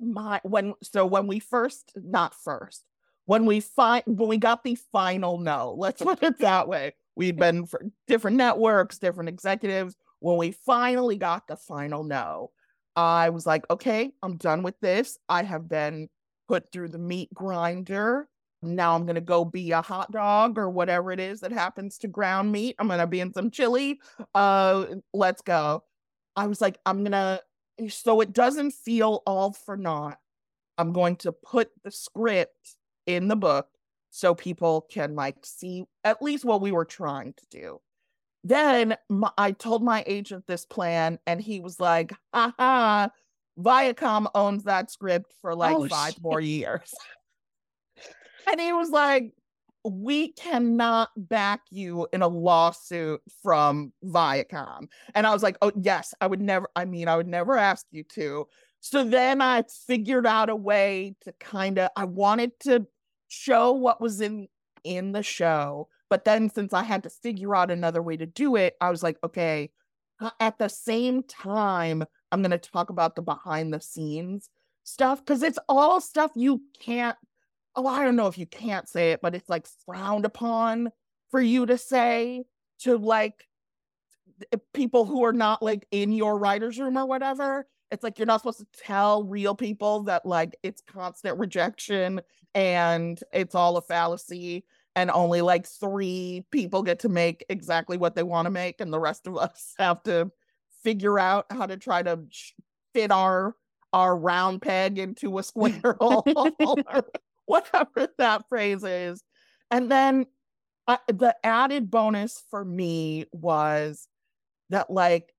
my 0.00 0.40
when 0.44 0.74
so 0.82 1.04
when 1.04 1.26
we 1.26 1.38
first 1.38 1.92
not 1.94 2.34
first 2.34 2.84
when 3.26 3.44
we 3.44 3.60
find 3.60 4.02
when 4.06 4.28
we 4.28 4.38
got 4.38 4.64
the 4.64 4.74
final 4.92 5.38
no 5.38 5.74
let's 5.76 6.02
put 6.02 6.22
it 6.22 6.38
that 6.38 6.66
way 6.66 6.94
we'd 7.16 7.36
been 7.38 7.66
for 7.66 7.84
different 8.06 8.36
networks 8.36 8.98
different 8.98 9.28
executives 9.28 9.94
when 10.20 10.36
we 10.36 10.52
finally 10.52 11.16
got 11.16 11.46
the 11.46 11.56
final 11.56 12.02
no 12.02 12.50
i 12.96 13.28
was 13.28 13.46
like 13.46 13.64
okay 13.70 14.10
i'm 14.22 14.36
done 14.36 14.62
with 14.62 14.78
this 14.80 15.18
i 15.28 15.42
have 15.42 15.68
been 15.68 16.08
put 16.48 16.72
through 16.72 16.88
the 16.88 16.98
meat 16.98 17.28
grinder 17.34 18.26
now 18.62 18.94
I'm 18.94 19.06
gonna 19.06 19.20
go 19.20 19.44
be 19.44 19.72
a 19.72 19.82
hot 19.82 20.10
dog 20.12 20.58
or 20.58 20.68
whatever 20.68 21.12
it 21.12 21.20
is 21.20 21.40
that 21.40 21.52
happens 21.52 21.98
to 21.98 22.08
ground 22.08 22.52
meat. 22.52 22.76
I'm 22.78 22.88
gonna 22.88 23.06
be 23.06 23.20
in 23.20 23.32
some 23.32 23.50
chili. 23.50 24.00
Uh, 24.34 24.86
let's 25.12 25.42
go. 25.42 25.84
I 26.36 26.46
was 26.46 26.60
like, 26.60 26.78
I'm 26.86 27.02
gonna 27.04 27.40
so 27.88 28.20
it 28.20 28.32
doesn't 28.32 28.72
feel 28.72 29.22
all 29.26 29.52
for 29.52 29.76
naught. 29.76 30.18
I'm 30.78 30.92
going 30.92 31.16
to 31.16 31.32
put 31.32 31.70
the 31.84 31.90
script 31.90 32.76
in 33.06 33.28
the 33.28 33.36
book 33.36 33.68
so 34.10 34.34
people 34.34 34.86
can 34.90 35.14
like 35.14 35.36
see 35.44 35.84
at 36.04 36.22
least 36.22 36.44
what 36.44 36.60
we 36.60 36.72
were 36.72 36.84
trying 36.84 37.34
to 37.34 37.46
do. 37.50 37.80
Then 38.42 38.96
my, 39.08 39.30
I 39.36 39.52
told 39.52 39.82
my 39.82 40.02
agent 40.06 40.46
this 40.46 40.64
plan, 40.64 41.18
and 41.26 41.40
he 41.40 41.60
was 41.60 41.78
like, 41.78 42.14
"Haha, 42.32 43.08
Viacom 43.58 44.30
owns 44.34 44.64
that 44.64 44.90
script 44.90 45.34
for 45.42 45.54
like 45.54 45.76
oh, 45.76 45.86
five 45.88 46.14
shit. 46.14 46.22
more 46.22 46.40
years." 46.40 46.94
And 48.48 48.60
he 48.60 48.72
was 48.72 48.90
like, 48.90 49.32
we 49.84 50.32
cannot 50.32 51.08
back 51.16 51.62
you 51.70 52.06
in 52.12 52.22
a 52.22 52.28
lawsuit 52.28 53.20
from 53.42 53.92
Viacom. 54.04 54.88
And 55.14 55.26
I 55.26 55.32
was 55.32 55.42
like, 55.42 55.56
oh, 55.62 55.72
yes, 55.80 56.14
I 56.20 56.26
would 56.26 56.40
never, 56.40 56.68
I 56.76 56.84
mean, 56.84 57.08
I 57.08 57.16
would 57.16 57.28
never 57.28 57.56
ask 57.56 57.86
you 57.90 58.04
to. 58.14 58.46
So 58.80 59.04
then 59.04 59.40
I 59.40 59.64
figured 59.86 60.26
out 60.26 60.50
a 60.50 60.56
way 60.56 61.16
to 61.22 61.32
kind 61.40 61.78
of, 61.78 61.90
I 61.96 62.04
wanted 62.04 62.58
to 62.60 62.86
show 63.28 63.72
what 63.72 64.00
was 64.00 64.20
in 64.20 64.48
in 64.84 65.12
the 65.12 65.22
show. 65.22 65.88
But 66.08 66.24
then 66.24 66.50
since 66.50 66.72
I 66.72 66.82
had 66.82 67.04
to 67.04 67.10
figure 67.10 67.54
out 67.54 67.70
another 67.70 68.02
way 68.02 68.16
to 68.16 68.26
do 68.26 68.56
it, 68.56 68.74
I 68.80 68.90
was 68.90 69.02
like, 69.02 69.18
okay, 69.24 69.70
uh, 70.20 70.30
at 70.40 70.58
the 70.58 70.68
same 70.68 71.22
time, 71.22 72.04
I'm 72.32 72.42
going 72.42 72.50
to 72.50 72.58
talk 72.58 72.90
about 72.90 73.16
the 73.16 73.22
behind 73.22 73.72
the 73.72 73.80
scenes 73.80 74.50
stuff 74.84 75.24
because 75.24 75.42
it's 75.42 75.58
all 75.68 76.00
stuff 76.00 76.32
you 76.34 76.62
can't. 76.80 77.16
Oh, 77.76 77.86
I 77.86 78.04
don't 78.04 78.16
know 78.16 78.26
if 78.26 78.38
you 78.38 78.46
can't 78.46 78.88
say 78.88 79.12
it, 79.12 79.20
but 79.20 79.34
it's 79.34 79.48
like 79.48 79.66
frowned 79.86 80.24
upon 80.24 80.90
for 81.30 81.40
you 81.40 81.66
to 81.66 81.78
say 81.78 82.44
to 82.80 82.96
like 82.96 83.46
eh, 84.52 84.56
people 84.74 85.04
who 85.04 85.24
are 85.24 85.32
not 85.32 85.62
like 85.62 85.86
in 85.90 86.12
your 86.12 86.38
writer's 86.38 86.78
room 86.78 86.96
or 86.96 87.06
whatever. 87.06 87.66
It's 87.90 88.02
like 88.02 88.18
you're 88.18 88.26
not 88.26 88.40
supposed 88.40 88.60
to 88.60 88.66
tell 88.76 89.24
real 89.24 89.54
people 89.54 90.02
that 90.04 90.24
like 90.26 90.56
it's 90.62 90.82
constant 90.82 91.38
rejection 91.38 92.20
and 92.54 93.20
it's 93.32 93.54
all 93.54 93.76
a 93.76 93.82
fallacy 93.82 94.64
and 94.96 95.10
only 95.10 95.40
like 95.40 95.66
three 95.66 96.44
people 96.50 96.82
get 96.82 96.98
to 97.00 97.08
make 97.08 97.44
exactly 97.48 97.96
what 97.96 98.14
they 98.14 98.22
want 98.22 98.46
to 98.46 98.50
make 98.50 98.80
and 98.80 98.92
the 98.92 99.00
rest 99.00 99.26
of 99.26 99.36
us 99.36 99.74
have 99.78 100.02
to 100.04 100.30
figure 100.82 101.18
out 101.18 101.46
how 101.50 101.66
to 101.66 101.76
try 101.76 102.02
to 102.02 102.18
fit 102.94 103.10
our 103.10 103.54
our 103.92 104.16
round 104.16 104.62
peg 104.62 104.98
into 104.98 105.38
a 105.38 105.42
square 105.42 105.96
hole 106.00 106.24
or 106.86 107.04
whatever 107.50 108.08
that 108.18 108.42
phrase 108.48 108.84
is 108.84 109.22
and 109.70 109.90
then 109.90 110.26
uh, 110.86 110.96
the 111.08 111.34
added 111.44 111.90
bonus 111.90 112.42
for 112.50 112.64
me 112.64 113.26
was 113.32 114.08
that 114.70 114.90
like 114.90 115.32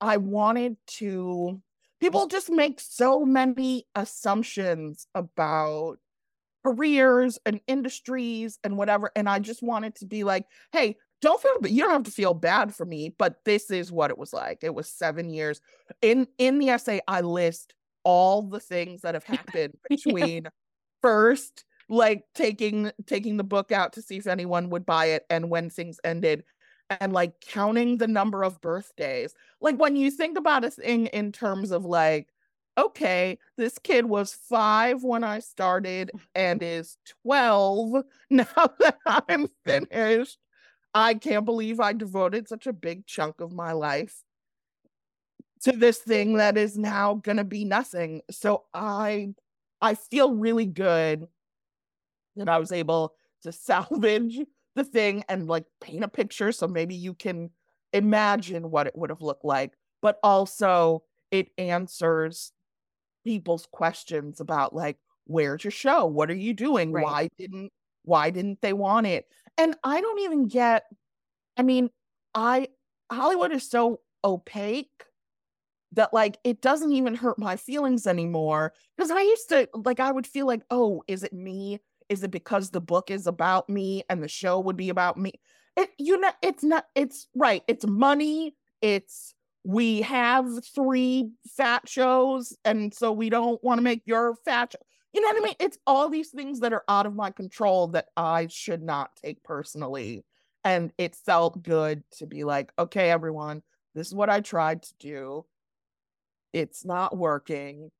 i 0.00 0.16
wanted 0.16 0.76
to 0.86 1.60
people 2.00 2.26
just 2.26 2.50
make 2.50 2.80
so 2.80 3.24
many 3.24 3.86
assumptions 3.94 5.06
about 5.14 5.98
careers 6.64 7.38
and 7.44 7.60
industries 7.66 8.58
and 8.64 8.76
whatever. 8.76 9.10
And 9.16 9.28
I 9.28 9.38
just 9.38 9.62
wanted 9.62 9.94
to 9.96 10.06
be 10.06 10.24
like, 10.24 10.46
hey, 10.72 10.96
don't 11.20 11.40
feel 11.40 11.56
you 11.64 11.82
don't 11.82 11.92
have 11.92 12.02
to 12.04 12.10
feel 12.10 12.34
bad 12.34 12.74
for 12.74 12.84
me, 12.84 13.14
but 13.16 13.36
this 13.44 13.70
is 13.70 13.92
what 13.92 14.10
it 14.10 14.18
was 14.18 14.32
like. 14.32 14.58
It 14.62 14.74
was 14.74 14.90
seven 14.90 15.30
years. 15.30 15.60
In 16.00 16.26
in 16.38 16.58
the 16.58 16.70
essay, 16.70 17.00
I 17.06 17.20
list 17.20 17.74
all 18.04 18.42
the 18.42 18.60
things 18.60 19.02
that 19.02 19.14
have 19.14 19.24
happened 19.54 19.74
between 19.88 20.44
yeah. 20.44 20.50
First 21.02 21.64
like 21.88 22.24
taking 22.34 22.90
taking 23.06 23.36
the 23.36 23.44
book 23.44 23.72
out 23.72 23.92
to 23.92 24.02
see 24.02 24.16
if 24.16 24.26
anyone 24.26 24.70
would 24.70 24.86
buy 24.86 25.06
it 25.06 25.26
and 25.28 25.50
when 25.50 25.68
things 25.68 26.00
ended 26.04 26.44
and 27.00 27.12
like 27.12 27.40
counting 27.40 27.98
the 27.98 28.08
number 28.08 28.42
of 28.42 28.60
birthdays 28.60 29.34
like 29.60 29.76
when 29.76 29.96
you 29.96 30.10
think 30.10 30.38
about 30.38 30.64
a 30.64 30.70
thing 30.70 31.06
in 31.06 31.32
terms 31.32 31.70
of 31.70 31.84
like 31.84 32.28
okay, 32.78 33.38
this 33.56 33.78
kid 33.78 34.06
was 34.06 34.32
five 34.32 35.02
when 35.02 35.24
I 35.24 35.40
started 35.40 36.10
and 36.34 36.62
is 36.62 36.96
12 37.22 38.04
now 38.30 38.44
that 38.80 38.98
I'm 39.06 39.48
finished. 39.64 40.38
I 40.94 41.14
can't 41.14 41.44
believe 41.44 41.80
I 41.80 41.92
devoted 41.94 42.48
such 42.48 42.66
a 42.66 42.72
big 42.72 43.06
chunk 43.06 43.40
of 43.40 43.52
my 43.52 43.72
life 43.72 44.22
to 45.62 45.72
this 45.72 45.98
thing 45.98 46.34
that 46.34 46.58
is 46.58 46.76
now 46.76 47.14
to 47.38 47.44
be 47.44 47.64
nothing. 47.64 48.20
So 48.30 48.64
I 48.74 49.34
I 49.82 49.94
feel 49.94 50.32
really 50.32 50.64
good 50.66 51.26
that 52.36 52.48
I 52.48 52.58
was 52.58 52.72
able 52.72 53.14
to 53.42 53.52
salvage 53.52 54.38
the 54.74 54.84
thing 54.84 55.24
and 55.28 55.48
like 55.48 55.66
paint 55.82 56.04
a 56.04 56.08
picture 56.08 56.50
so 56.50 56.66
maybe 56.66 56.94
you 56.94 57.12
can 57.12 57.50
imagine 57.92 58.70
what 58.70 58.86
it 58.86 58.96
would 58.96 59.10
have 59.10 59.20
looked 59.20 59.44
like, 59.44 59.72
but 60.00 60.18
also 60.22 61.02
it 61.30 61.48
answers 61.58 62.52
people's 63.24 63.66
questions 63.70 64.40
about 64.40 64.74
like 64.74 64.96
where's 65.26 65.62
your 65.62 65.70
show 65.70 66.06
what 66.06 66.30
are 66.30 66.34
you 66.34 66.54
doing? 66.54 66.92
Right. 66.92 67.04
why 67.04 67.28
didn't 67.38 67.70
why 68.04 68.30
didn't 68.30 68.60
they 68.62 68.72
want 68.72 69.06
it? 69.06 69.26
And 69.58 69.76
i 69.84 70.00
don't 70.00 70.20
even 70.20 70.48
get 70.48 70.84
i 71.56 71.62
mean 71.62 71.90
i 72.34 72.68
hollywood 73.10 73.52
is 73.52 73.68
so 73.68 74.00
opaque 74.24 75.04
that 75.92 76.12
like 76.12 76.38
it 76.44 76.60
doesn't 76.60 76.92
even 76.92 77.14
hurt 77.14 77.38
my 77.38 77.56
feelings 77.56 78.06
anymore 78.06 78.72
because 78.96 79.10
i 79.10 79.20
used 79.20 79.48
to 79.48 79.68
like 79.84 80.00
i 80.00 80.10
would 80.10 80.26
feel 80.26 80.46
like 80.46 80.62
oh 80.70 81.02
is 81.06 81.22
it 81.22 81.32
me 81.32 81.78
is 82.08 82.22
it 82.22 82.30
because 82.30 82.70
the 82.70 82.80
book 82.80 83.10
is 83.10 83.26
about 83.26 83.68
me 83.68 84.02
and 84.08 84.22
the 84.22 84.28
show 84.28 84.58
would 84.60 84.76
be 84.76 84.88
about 84.88 85.16
me 85.16 85.32
it 85.76 85.90
you 85.98 86.18
know 86.18 86.30
it's 86.42 86.64
not 86.64 86.86
it's 86.94 87.28
right 87.34 87.62
it's 87.68 87.86
money 87.86 88.54
it's 88.80 89.34
we 89.64 90.02
have 90.02 90.46
three 90.74 91.30
fat 91.56 91.88
shows 91.88 92.56
and 92.64 92.92
so 92.92 93.12
we 93.12 93.30
don't 93.30 93.62
want 93.62 93.78
to 93.78 93.82
make 93.82 94.02
your 94.04 94.34
fat 94.44 94.72
show. 94.72 94.84
you 95.12 95.20
know 95.20 95.28
what 95.28 95.36
i 95.36 95.44
mean 95.44 95.54
it's 95.60 95.78
all 95.86 96.08
these 96.08 96.30
things 96.30 96.60
that 96.60 96.72
are 96.72 96.84
out 96.88 97.06
of 97.06 97.14
my 97.14 97.30
control 97.30 97.88
that 97.88 98.06
i 98.16 98.46
should 98.48 98.82
not 98.82 99.14
take 99.16 99.42
personally 99.44 100.24
and 100.64 100.92
it 100.98 101.14
felt 101.14 101.62
good 101.62 102.02
to 102.10 102.26
be 102.26 102.44
like 102.44 102.72
okay 102.78 103.10
everyone 103.10 103.62
this 103.94 104.06
is 104.06 104.14
what 104.14 104.30
i 104.30 104.40
tried 104.40 104.82
to 104.82 104.94
do 104.98 105.44
it's 106.52 106.84
not 106.84 107.16
working 107.16 107.90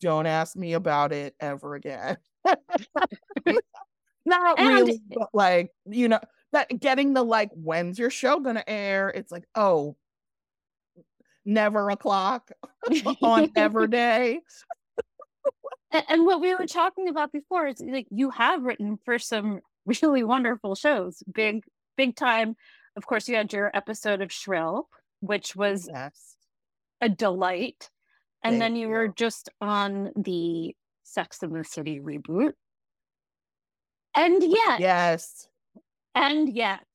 don't 0.00 0.26
ask 0.26 0.56
me 0.56 0.72
about 0.72 1.12
it 1.12 1.34
ever 1.40 1.74
again 1.74 2.16
not 4.24 4.58
and 4.58 4.68
really 4.68 5.00
but 5.14 5.28
like 5.32 5.70
you 5.86 6.08
know 6.08 6.20
that 6.52 6.68
getting 6.80 7.14
the 7.14 7.22
like 7.22 7.50
when's 7.54 7.98
your 7.98 8.10
show 8.10 8.40
gonna 8.40 8.64
air 8.66 9.08
it's 9.08 9.30
like 9.30 9.44
oh 9.54 9.96
never 11.44 11.90
o'clock 11.90 12.50
on 13.22 13.50
ever 13.56 13.86
day. 13.86 14.40
and 15.92 16.24
what 16.24 16.40
we 16.40 16.54
were 16.54 16.66
talking 16.66 17.08
about 17.08 17.32
before 17.32 17.66
is 17.66 17.80
like 17.80 18.06
you 18.10 18.30
have 18.30 18.62
written 18.62 18.98
for 19.04 19.18
some 19.18 19.60
really 20.02 20.24
wonderful 20.24 20.74
shows, 20.74 21.22
big, 21.32 21.64
big 21.96 22.16
time. 22.16 22.56
Of 22.96 23.06
course, 23.06 23.28
you 23.28 23.36
had 23.36 23.52
your 23.52 23.70
episode 23.74 24.20
of 24.20 24.32
Shrill, 24.32 24.88
which 25.20 25.56
was 25.56 25.88
yes. 25.92 26.36
a 27.00 27.08
delight. 27.08 27.90
And 28.44 28.54
Thank 28.54 28.60
then 28.60 28.76
you, 28.76 28.82
you 28.82 28.88
were 28.88 29.08
just 29.08 29.48
on 29.60 30.10
the 30.16 30.74
Sex 31.04 31.42
and 31.42 31.54
the 31.54 31.64
City 31.64 32.00
reboot. 32.00 32.52
And 34.14 34.42
yet, 34.42 34.80
yes. 34.80 35.48
And 36.14 36.52
yet, 36.52 36.86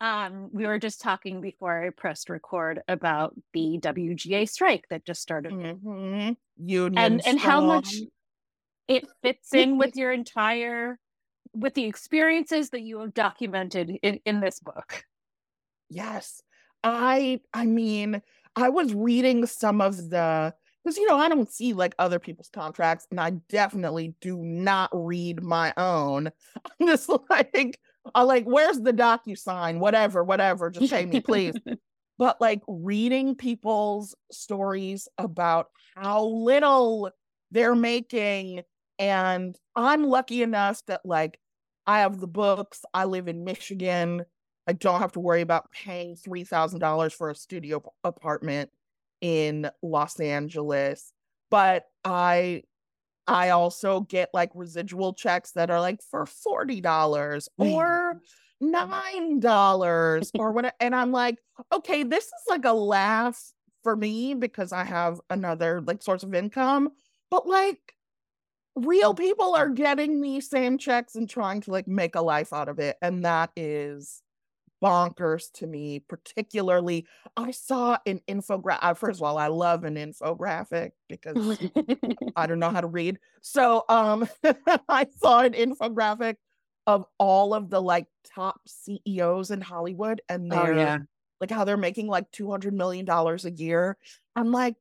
um, 0.00 0.48
we 0.52 0.66
were 0.66 0.78
just 0.78 1.00
talking 1.00 1.40
before 1.40 1.84
I 1.84 1.90
pressed 1.90 2.28
record 2.28 2.80
about 2.88 3.34
the 3.52 3.78
WGA 3.80 4.48
strike 4.48 4.86
that 4.90 5.04
just 5.04 5.22
started. 5.22 5.52
Mm-hmm. 5.52 6.32
Union 6.56 6.98
and 6.98 7.26
and 7.26 7.38
how 7.38 7.60
much 7.60 7.94
it 8.88 9.06
fits 9.22 9.54
in 9.54 9.78
with 9.78 9.96
your 9.96 10.12
entire 10.12 10.98
with 11.54 11.74
the 11.74 11.84
experiences 11.84 12.70
that 12.70 12.82
you 12.82 12.98
have 13.00 13.14
documented 13.14 13.90
in, 14.02 14.20
in 14.24 14.40
this 14.40 14.58
book. 14.58 15.04
Yes. 15.88 16.42
I 16.82 17.40
I 17.54 17.66
mean, 17.66 18.22
I 18.56 18.70
was 18.70 18.94
reading 18.94 19.46
some 19.46 19.80
of 19.80 20.10
the 20.10 20.54
because 20.82 20.96
you 20.96 21.06
know 21.06 21.16
I 21.16 21.28
don't 21.28 21.50
see 21.50 21.72
like 21.72 21.94
other 21.98 22.18
people's 22.18 22.50
contracts, 22.52 23.06
and 23.10 23.20
I 23.20 23.30
definitely 23.48 24.14
do 24.20 24.36
not 24.38 24.90
read 24.92 25.42
my 25.42 25.72
own. 25.76 26.30
I'm 26.80 26.86
just 26.86 27.10
like 27.30 27.78
I 28.14 28.22
like, 28.22 28.44
where's 28.44 28.80
the 28.80 28.92
DocuSign? 28.92 29.78
Whatever, 29.78 30.24
whatever. 30.24 30.70
Just 30.70 30.92
pay 30.92 31.06
me, 31.06 31.20
please. 31.20 31.54
but 32.18 32.40
like 32.40 32.62
reading 32.66 33.34
people's 33.36 34.14
stories 34.30 35.08
about 35.18 35.68
how 35.94 36.24
little 36.24 37.10
they're 37.50 37.74
making. 37.74 38.62
And 38.98 39.56
I'm 39.76 40.04
lucky 40.04 40.42
enough 40.42 40.84
that 40.86 41.02
like 41.04 41.38
I 41.86 42.00
have 42.00 42.20
the 42.20 42.26
books. 42.26 42.84
I 42.92 43.04
live 43.04 43.28
in 43.28 43.44
Michigan. 43.44 44.24
I 44.66 44.72
don't 44.72 45.00
have 45.00 45.12
to 45.12 45.20
worry 45.20 45.40
about 45.40 45.70
paying 45.72 46.16
$3,000 46.16 47.12
for 47.12 47.30
a 47.30 47.34
studio 47.34 47.82
apartment 48.04 48.70
in 49.22 49.70
Los 49.82 50.20
Angeles. 50.20 51.12
But 51.50 51.84
I 52.04 52.64
I 53.26 53.50
also 53.50 54.00
get 54.00 54.30
like 54.34 54.50
residual 54.54 55.14
checks 55.14 55.52
that 55.52 55.70
are 55.70 55.80
like 55.80 56.02
for 56.10 56.26
$40 56.26 57.48
or 57.56 58.20
$9 58.62 60.30
or 60.38 60.52
what 60.52 60.74
and 60.80 60.94
I'm 60.94 61.12
like, 61.12 61.38
okay, 61.72 62.02
this 62.02 62.24
is 62.24 62.32
like 62.48 62.64
a 62.64 62.72
laugh 62.72 63.40
for 63.84 63.96
me 63.96 64.34
because 64.34 64.72
I 64.72 64.84
have 64.84 65.20
another 65.30 65.80
like 65.80 66.02
source 66.02 66.22
of 66.24 66.34
income, 66.34 66.90
but 67.30 67.46
like 67.46 67.94
real 68.74 69.14
people 69.14 69.54
are 69.54 69.68
getting 69.68 70.20
these 70.20 70.48
same 70.48 70.78
checks 70.78 71.14
and 71.14 71.28
trying 71.28 71.60
to 71.60 71.70
like 71.70 71.86
make 71.86 72.14
a 72.14 72.22
life 72.22 72.52
out 72.52 72.68
of 72.68 72.78
it 72.78 72.96
and 73.02 73.24
that 73.24 73.50
is 73.54 74.21
bonkers 74.82 75.50
to 75.52 75.66
me, 75.66 76.00
particularly. 76.00 77.06
I 77.36 77.52
saw 77.52 77.98
an 78.06 78.20
infographic. 78.28 78.96
First 78.96 79.20
of 79.20 79.22
all, 79.22 79.38
I 79.38 79.46
love 79.46 79.84
an 79.84 79.94
infographic 79.94 80.92
because 81.08 81.58
I 82.36 82.46
don't 82.46 82.58
know 82.58 82.70
how 82.70 82.80
to 82.80 82.86
read. 82.86 83.18
So 83.40 83.84
um 83.88 84.28
I 84.88 85.06
saw 85.18 85.40
an 85.40 85.52
infographic 85.52 86.36
of 86.86 87.06
all 87.18 87.54
of 87.54 87.70
the 87.70 87.80
like 87.80 88.06
top 88.34 88.60
CEOs 88.66 89.50
in 89.50 89.60
Hollywood 89.60 90.20
and 90.28 90.50
they're 90.50 90.74
oh, 90.74 90.76
yeah. 90.76 90.98
like 91.40 91.50
how 91.50 91.64
they're 91.64 91.76
making 91.76 92.08
like 92.08 92.30
200 92.32 92.74
million 92.74 93.04
dollars 93.04 93.44
a 93.44 93.50
year. 93.52 93.96
I'm 94.34 94.50
like, 94.50 94.74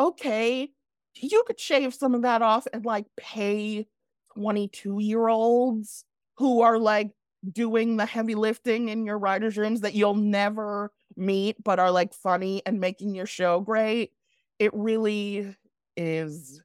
okay, 0.00 0.68
you 1.14 1.44
could 1.46 1.60
shave 1.60 1.94
some 1.94 2.14
of 2.14 2.22
that 2.22 2.42
off 2.42 2.66
and 2.72 2.84
like 2.84 3.06
pay 3.16 3.86
22 4.34 4.98
year 5.00 5.28
olds 5.28 6.04
who 6.36 6.62
are 6.62 6.78
like 6.78 7.12
doing 7.52 7.96
the 7.96 8.06
heavy 8.06 8.34
lifting 8.34 8.88
in 8.88 9.04
your 9.04 9.18
writers' 9.18 9.56
rooms 9.56 9.80
that 9.82 9.94
you'll 9.94 10.14
never 10.14 10.90
meet, 11.16 11.62
but 11.62 11.78
are 11.78 11.90
like 11.90 12.14
funny 12.14 12.62
and 12.66 12.80
making 12.80 13.14
your 13.14 13.26
show 13.26 13.60
great. 13.60 14.12
It 14.58 14.72
really 14.74 15.54
is 15.96 16.62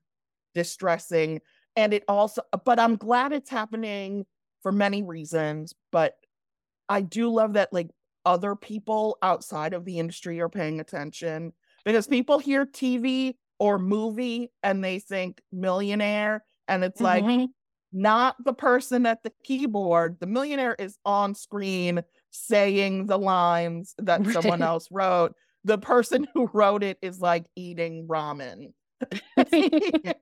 distressing. 0.53 1.41
And 1.75 1.93
it 1.93 2.03
also, 2.07 2.41
but 2.65 2.79
I'm 2.79 2.95
glad 2.95 3.31
it's 3.31 3.49
happening 3.49 4.25
for 4.61 4.71
many 4.71 5.03
reasons. 5.03 5.73
But 5.91 6.15
I 6.87 7.01
do 7.01 7.29
love 7.29 7.53
that 7.53 7.71
like 7.71 7.89
other 8.25 8.55
people 8.55 9.17
outside 9.21 9.73
of 9.73 9.85
the 9.85 9.99
industry 9.99 10.39
are 10.39 10.49
paying 10.49 10.79
attention 10.79 11.53
because 11.85 12.07
people 12.07 12.39
hear 12.39 12.65
TV 12.65 13.35
or 13.59 13.79
movie 13.79 14.51
and 14.63 14.83
they 14.83 14.99
think 14.99 15.41
millionaire. 15.51 16.43
And 16.67 16.83
it's 16.83 17.01
mm-hmm. 17.01 17.27
like, 17.27 17.49
not 17.91 18.35
the 18.43 18.53
person 18.53 19.05
at 19.05 19.23
the 19.23 19.31
keyboard. 19.43 20.17
The 20.19 20.27
millionaire 20.27 20.75
is 20.77 20.97
on 21.05 21.35
screen 21.35 22.01
saying 22.31 23.07
the 23.07 23.17
lines 23.17 23.95
that 23.97 24.25
right. 24.25 24.33
someone 24.33 24.61
else 24.61 24.87
wrote. 24.91 25.33
The 25.63 25.77
person 25.77 26.27
who 26.33 26.49
wrote 26.53 26.83
it 26.83 26.97
is 27.01 27.19
like 27.19 27.45
eating 27.55 28.07
ramen. 28.07 28.73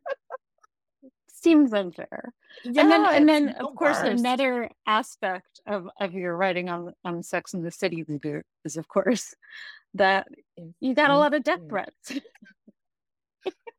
Seems 1.28 1.74
unfair. 1.74 2.34
Yeah, 2.64 2.82
and 2.82 2.92
then 2.92 3.06
and 3.06 3.30
then 3.30 3.50
of 3.50 3.76
course 3.76 4.00
another 4.00 4.70
aspect 4.88 5.62
of, 5.68 5.88
of 6.00 6.14
your 6.14 6.36
writing 6.36 6.70
on 6.70 6.94
on 7.06 7.22
Sex 7.22 7.54
and 7.54 7.64
the 7.64 7.72
City 7.72 8.04
reboot 8.04 8.42
is 8.66 8.76
of 8.78 8.88
course 8.88 9.36
that 9.94 10.28
you 10.80 10.96
got 10.96 11.12
a 11.12 11.18
lot 11.18 11.34
of 11.34 11.44
death 11.44 11.62
threats. 11.70 12.14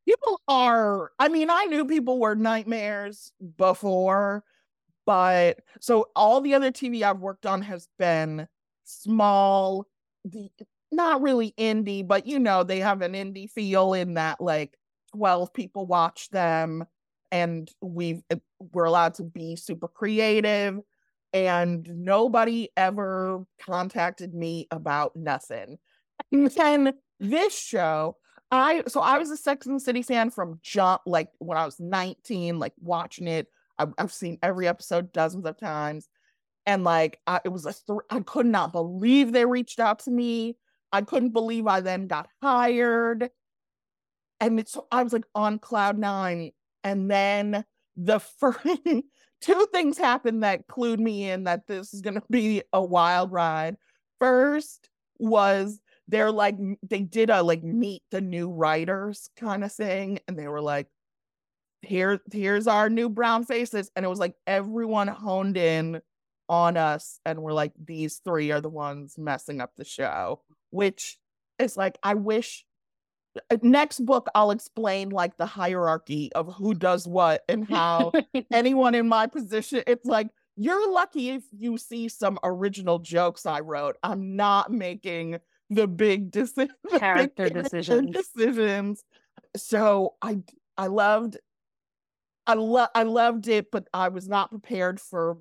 people 0.08 0.40
are 0.48 1.10
i 1.18 1.28
mean 1.28 1.50
i 1.50 1.64
knew 1.64 1.84
people 1.84 2.18
were 2.18 2.34
nightmares 2.34 3.32
before 3.56 4.42
but 5.04 5.58
so 5.80 6.06
all 6.16 6.40
the 6.40 6.54
other 6.54 6.70
tv 6.70 7.02
i've 7.02 7.20
worked 7.20 7.46
on 7.46 7.62
has 7.62 7.88
been 7.98 8.46
small 8.84 9.86
the 10.24 10.48
not 10.90 11.20
really 11.20 11.52
indie 11.58 12.06
but 12.06 12.26
you 12.26 12.38
know 12.38 12.62
they 12.62 12.80
have 12.80 13.02
an 13.02 13.12
indie 13.12 13.50
feel 13.50 13.92
in 13.92 14.14
that 14.14 14.40
like 14.40 14.78
12 15.14 15.52
people 15.52 15.86
watch 15.86 16.30
them 16.30 16.84
and 17.30 17.70
we've 17.82 18.22
uh, 18.30 18.36
we're 18.72 18.84
allowed 18.84 19.14
to 19.14 19.22
be 19.22 19.56
super 19.56 19.88
creative 19.88 20.78
and 21.32 21.86
nobody 21.90 22.68
ever 22.76 23.44
contacted 23.60 24.34
me 24.34 24.66
about 24.70 25.14
nothing. 25.14 25.78
And 26.32 26.50
then 26.50 26.94
this 27.20 27.58
show 27.58 28.16
I 28.50 28.82
so 28.87 29.00
I 29.00 29.18
was 29.18 29.30
a 29.30 29.37
Sex 29.37 29.66
and 29.66 29.76
the 29.76 29.80
City 29.80 30.02
fan 30.02 30.30
from 30.30 30.61
jump, 30.62 31.02
like 31.06 31.28
when 31.38 31.58
I 31.58 31.64
was 31.64 31.78
19, 31.78 32.58
like 32.58 32.72
watching 32.80 33.28
it. 33.28 33.48
I've, 33.78 33.92
I've 33.98 34.12
seen 34.12 34.38
every 34.42 34.66
episode 34.66 35.12
dozens 35.12 35.44
of 35.44 35.58
times, 35.58 36.08
and 36.66 36.84
like 36.84 37.20
I, 37.26 37.40
it 37.44 37.50
was 37.50 37.66
a 37.66 37.74
th- 37.74 38.00
I 38.11 38.20
could 38.20 38.46
not 38.46 38.72
believe 38.72 39.32
they 39.32 39.44
reached 39.44 39.80
out 39.80 40.00
to 40.00 40.11
me. 40.11 40.56
I 40.92 41.02
couldn't 41.02 41.30
believe 41.30 41.66
I 41.66 41.80
then 41.80 42.06
got 42.06 42.28
hired, 42.42 43.30
and 44.40 44.58
it's 44.58 44.76
I 44.90 45.02
was 45.02 45.12
like 45.12 45.26
on 45.34 45.58
cloud 45.58 45.98
nine, 45.98 46.52
and 46.82 47.11
then 47.11 47.64
the 47.96 48.20
first 48.20 48.58
two 49.40 49.66
things 49.72 49.98
happened 49.98 50.42
that 50.42 50.66
clued 50.68 50.98
me 50.98 51.28
in 51.28 51.44
that 51.44 51.66
this 51.66 51.92
is 51.92 52.00
going 52.00 52.14
to 52.14 52.22
be 52.30 52.62
a 52.72 52.82
wild 52.82 53.30
ride. 53.30 53.76
First 54.18 54.88
was 55.18 55.80
they're 56.08 56.32
like 56.32 56.56
they 56.82 57.00
did 57.00 57.30
a 57.30 57.42
like 57.42 57.62
meet 57.62 58.02
the 58.10 58.20
new 58.20 58.50
writers 58.50 59.28
kind 59.36 59.62
of 59.62 59.72
thing 59.72 60.18
and 60.26 60.38
they 60.38 60.48
were 60.48 60.62
like 60.62 60.88
here 61.82 62.20
here's 62.32 62.66
our 62.66 62.88
new 62.88 63.08
brown 63.08 63.44
faces 63.44 63.90
and 63.94 64.04
it 64.04 64.08
was 64.08 64.18
like 64.18 64.34
everyone 64.46 65.06
honed 65.06 65.56
in 65.56 66.00
on 66.48 66.76
us 66.76 67.20
and 67.24 67.40
we're 67.40 67.52
like 67.52 67.72
these 67.84 68.20
three 68.24 68.50
are 68.50 68.60
the 68.60 68.68
ones 68.68 69.16
messing 69.18 69.60
up 69.60 69.72
the 69.76 69.84
show 69.84 70.40
which 70.70 71.18
is 71.58 71.76
like 71.76 71.98
i 72.02 72.14
wish 72.14 72.64
uh, 73.50 73.56
next 73.62 74.04
book 74.04 74.28
i'll 74.34 74.50
explain 74.50 75.10
like 75.10 75.36
the 75.36 75.46
hierarchy 75.46 76.32
of 76.32 76.52
who 76.54 76.74
does 76.74 77.06
what 77.06 77.42
and 77.48 77.68
how 77.68 78.10
anyone 78.50 78.94
in 78.94 79.06
my 79.06 79.26
position 79.26 79.82
it's 79.86 80.06
like 80.06 80.28
you're 80.60 80.90
lucky 80.92 81.30
if 81.30 81.44
you 81.56 81.78
see 81.78 82.08
some 82.08 82.36
original 82.42 82.98
jokes 82.98 83.46
i 83.46 83.60
wrote. 83.60 83.96
I'm 84.02 84.34
not 84.34 84.72
making 84.72 85.38
the 85.70 85.87
big 85.87 86.31
deci- 86.31 86.70
character 86.98 87.44
big 87.44 87.54
decisions. 87.54 88.11
decisions. 88.11 89.04
So 89.57 90.14
I 90.22 90.38
I 90.76 90.87
loved 90.87 91.38
I 92.46 92.54
love 92.54 92.88
I 92.94 93.02
loved 93.02 93.48
it, 93.48 93.70
but 93.70 93.87
I 93.92 94.09
was 94.09 94.28
not 94.28 94.50
prepared 94.50 95.00
for 95.00 95.38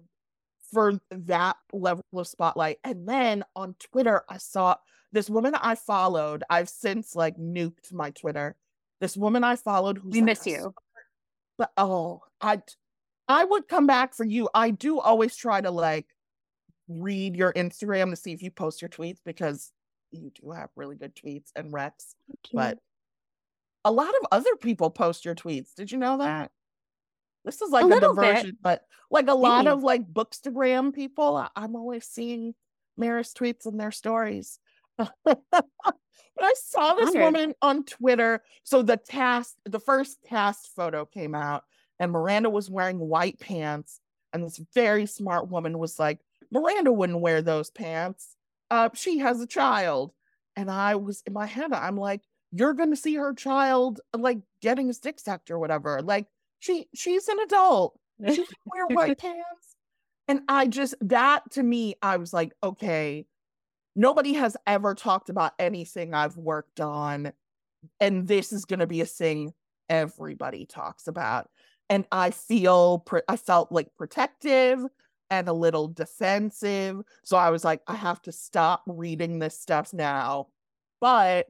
for 0.72 1.00
that 1.12 1.56
level 1.72 2.04
of 2.16 2.28
spotlight. 2.28 2.78
And 2.84 3.08
then 3.08 3.44
on 3.56 3.76
Twitter, 3.80 4.24
I 4.30 4.38
saw 4.38 4.76
this 5.14 5.30
woman 5.30 5.56
I 5.56 5.76
followed. 5.76 6.44
I've 6.50 6.70
since 6.70 7.16
like 7.16 7.38
nuked 7.38 7.94
my 7.94 8.12
Twitter. 8.12 8.56
This 9.00 9.16
woman 9.16 9.44
I 9.44 9.56
followed 9.56 10.00
who 10.00 10.10
we 10.10 10.22
miss 10.22 10.46
you. 10.46 10.74
But 11.58 11.72
oh, 11.78 12.22
I 12.42 12.62
I 13.28 13.44
would 13.44 13.68
come 13.68 13.88
back 13.88 14.14
for 14.14 14.26
you. 14.26 14.50
I 14.54 14.72
do 14.72 15.00
always 15.00 15.36
try 15.36 15.62
to 15.62 15.72
like 15.72 16.08
read 16.88 17.36
your 17.36 17.54
Instagram 17.54 18.10
to 18.10 18.16
see 18.16 18.32
if 18.32 18.42
you 18.42 18.52
post 18.52 18.82
your 18.82 18.90
tweets 18.90 19.20
because 19.26 19.72
you 20.12 20.32
do 20.42 20.52
have 20.52 20.70
really 20.76 20.96
good 20.96 21.16
tweets 21.16 21.50
and 21.56 21.74
recs, 21.74 22.16
but 22.54 22.80
a 23.86 23.92
lot 23.92 24.10
of 24.10 24.28
other 24.32 24.56
people 24.56 24.90
post 24.90 25.26
your 25.26 25.36
tweets. 25.36 25.74
Did 25.76 25.92
you 25.92 25.98
know 25.98 26.18
that? 26.18 26.52
This 27.46 27.62
is 27.62 27.72
like 27.72 27.86
a, 27.86 27.98
a 27.98 28.00
diversion, 28.00 28.52
bit. 28.52 28.62
but 28.62 28.82
like 29.10 29.28
a 29.28 29.34
lot 29.34 29.68
of 29.68 29.84
like 29.84 30.12
bookstagram 30.12 30.94
people, 30.94 31.48
I'm 31.56 31.76
always 31.76 32.06
seeing 32.06 32.54
Maris 32.98 33.34
tweets 33.34 33.66
and 33.66 33.80
their 33.80 33.92
stories. 33.92 34.60
but 34.98 35.40
I 36.42 36.54
saw 36.56 36.96
this 36.96 37.14
woman 37.14 37.54
on 37.62 37.86
Twitter. 37.86 38.44
So 38.64 38.82
the 38.82 38.98
cast, 38.98 39.56
the 39.66 39.80
first 39.80 40.18
cast 40.28 40.72
photo 40.76 41.06
came 41.06 41.36
out, 41.36 41.64
and 42.00 42.12
Miranda 42.12 42.50
was 42.50 42.70
wearing 42.70 43.00
white 43.00 43.40
pants. 43.40 44.00
And 44.34 44.44
this 44.44 44.60
very 44.74 45.06
smart 45.06 45.50
woman 45.50 45.80
was 45.80 45.98
like, 45.98 46.20
Miranda 46.52 46.92
wouldn't 46.92 47.22
wear 47.22 47.42
those 47.42 47.70
pants 47.70 48.37
uh, 48.70 48.90
she 48.94 49.20
has 49.20 49.42
a 49.42 49.48
child. 49.48 50.12
And 50.56 50.72
I 50.72 50.96
was 50.96 51.22
in 51.26 51.34
my 51.34 51.46
head, 51.46 51.72
I'm 51.72 51.98
like, 51.98 52.22
you're 52.52 52.74
gonna 52.74 52.96
see 52.96 53.16
her 53.16 53.34
child 53.34 54.00
like 54.16 54.40
getting 54.62 54.90
a 54.90 54.94
stick 54.94 55.20
sucked 55.20 55.52
or 55.52 55.60
whatever. 55.60 56.02
Like 56.02 56.28
she 56.60 56.88
she's 56.96 57.28
an 57.28 57.40
adult. 57.40 58.00
She 58.26 58.38
can 58.38 58.46
wear 58.66 58.88
white 58.88 59.18
pants. 59.20 59.76
And 60.28 60.42
I 60.48 60.68
just 60.68 60.96
that 61.02 61.44
to 61.52 61.64
me, 61.64 61.96
I 62.02 62.18
was 62.18 62.34
like, 62.34 62.54
okay, 62.64 63.26
nobody 63.96 64.34
has 64.34 64.58
ever 64.66 64.96
talked 64.96 65.30
about 65.30 65.54
anything 65.60 66.14
I've 66.14 66.38
worked 66.38 66.80
on. 66.80 67.34
And 68.00 68.28
this 68.28 68.52
is 68.52 68.66
gonna 68.66 68.88
be 68.88 69.02
a 69.02 69.06
thing 69.06 69.54
everybody 69.90 70.66
talks 70.66 71.08
about. 71.08 71.50
And 71.90 72.06
I 72.12 72.32
feel 72.32 73.06
I 73.28 73.38
felt 73.38 73.72
like 73.72 73.96
protective 73.98 74.80
and 75.30 75.48
a 75.48 75.54
little 75.54 75.88
defensive. 75.88 77.02
So 77.24 77.38
I 77.38 77.50
was 77.50 77.64
like, 77.64 77.82
I 77.88 77.96
have 77.96 78.22
to 78.24 78.32
stop 78.32 78.84
reading 78.88 79.40
this 79.40 79.60
stuff 79.60 79.94
now. 79.94 80.48
But 81.00 81.48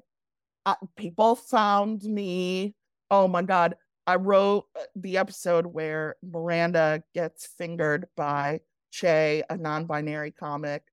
uh, 0.66 0.76
people 0.96 1.36
found 1.36 2.04
me. 2.04 2.76
Oh 3.10 3.28
my 3.28 3.42
God. 3.42 3.76
I 4.06 4.16
wrote 4.16 4.66
uh, 4.76 4.84
the 4.96 5.18
episode 5.18 5.66
where 5.66 6.16
Miranda 6.24 7.04
gets 7.14 7.48
fingered 7.58 8.08
by 8.16 8.62
Che, 8.92 9.44
a 9.50 9.58
non 9.58 9.86
binary 9.86 10.32
comic. 10.32 10.84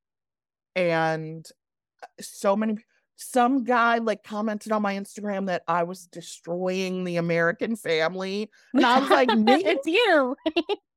And 0.77 1.47
uh, 2.03 2.07
so 2.21 2.57
many, 2.57 2.79
some 3.17 3.65
guy 3.65 3.99
like 3.99 4.25
commented 4.25 4.73
on 4.73 4.83
my 4.83 4.95
Instagram 4.95 5.47
that 5.47 5.63
I 5.69 5.85
was 5.85 6.07
destroying 6.07 7.05
the 7.05 7.17
American 7.17 7.77
family. 7.77 8.51
And 8.73 8.85
I 8.85 9.01
was 9.01 9.11
like, 9.11 9.29
it's 9.33 9.87
you. 9.87 10.37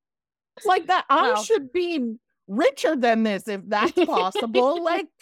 like 0.66 0.88
that. 0.88 1.06
I 1.10 1.42
should 1.44 1.72
be 1.72 2.16
richer 2.48 2.96
than 2.96 3.24
this 3.24 3.48
if 3.48 3.62
that's 3.68 3.92
possible. 4.06 4.84
like, 4.84 5.08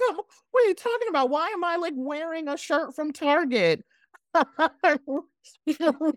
what 0.52 0.64
are 0.64 0.68
you 0.68 0.76
talking 0.76 1.08
about? 1.10 1.30
Why 1.30 1.50
am 1.50 1.64
I 1.64 1.78
like 1.78 1.94
wearing 1.96 2.48
a 2.48 2.58
shirt 2.58 2.96
from 2.96 3.12
Target? 3.12 3.84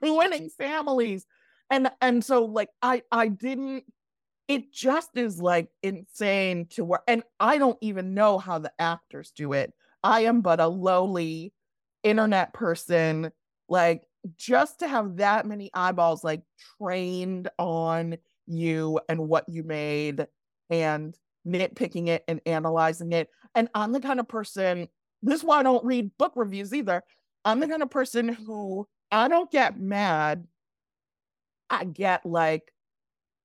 Ruining 0.02 0.50
families. 0.50 1.26
And 1.70 1.90
and 2.00 2.24
so 2.24 2.46
like 2.46 2.70
I 2.82 3.02
I 3.12 3.28
didn't 3.28 3.84
it 4.48 4.72
just 4.72 5.10
is 5.14 5.40
like 5.42 5.68
insane 5.82 6.66
to 6.70 6.84
work 6.84 7.02
and 7.06 7.22
I 7.38 7.58
don't 7.58 7.76
even 7.82 8.14
know 8.14 8.38
how 8.38 8.58
the 8.58 8.72
actors 8.78 9.30
do 9.36 9.52
it. 9.52 9.72
I 10.02 10.20
am 10.20 10.40
but 10.40 10.60
a 10.60 10.66
lowly 10.66 11.52
internet 12.02 12.54
person 12.54 13.30
like 13.68 14.04
just 14.36 14.80
to 14.80 14.88
have 14.88 15.16
that 15.18 15.46
many 15.46 15.70
eyeballs 15.74 16.24
like 16.24 16.42
trained 16.78 17.48
on 17.58 18.16
you 18.48 19.00
and 19.08 19.28
what 19.28 19.48
you 19.48 19.62
made 19.62 20.26
and 20.70 21.18
nitpicking 21.46 22.08
it 22.08 22.24
and 22.28 22.40
analyzing 22.46 23.12
it. 23.12 23.30
And 23.54 23.68
I'm 23.74 23.92
the 23.92 24.00
kind 24.00 24.20
of 24.20 24.28
person, 24.28 24.88
this 25.22 25.40
is 25.40 25.44
why 25.44 25.58
I 25.60 25.62
don't 25.62 25.84
read 25.84 26.16
book 26.18 26.32
reviews 26.36 26.74
either. 26.74 27.02
I'm 27.44 27.60
the 27.60 27.68
kind 27.68 27.82
of 27.82 27.90
person 27.90 28.28
who 28.28 28.88
I 29.10 29.28
don't 29.28 29.50
get 29.50 29.78
mad. 29.78 30.46
I 31.70 31.84
get 31.84 32.24
like 32.24 32.72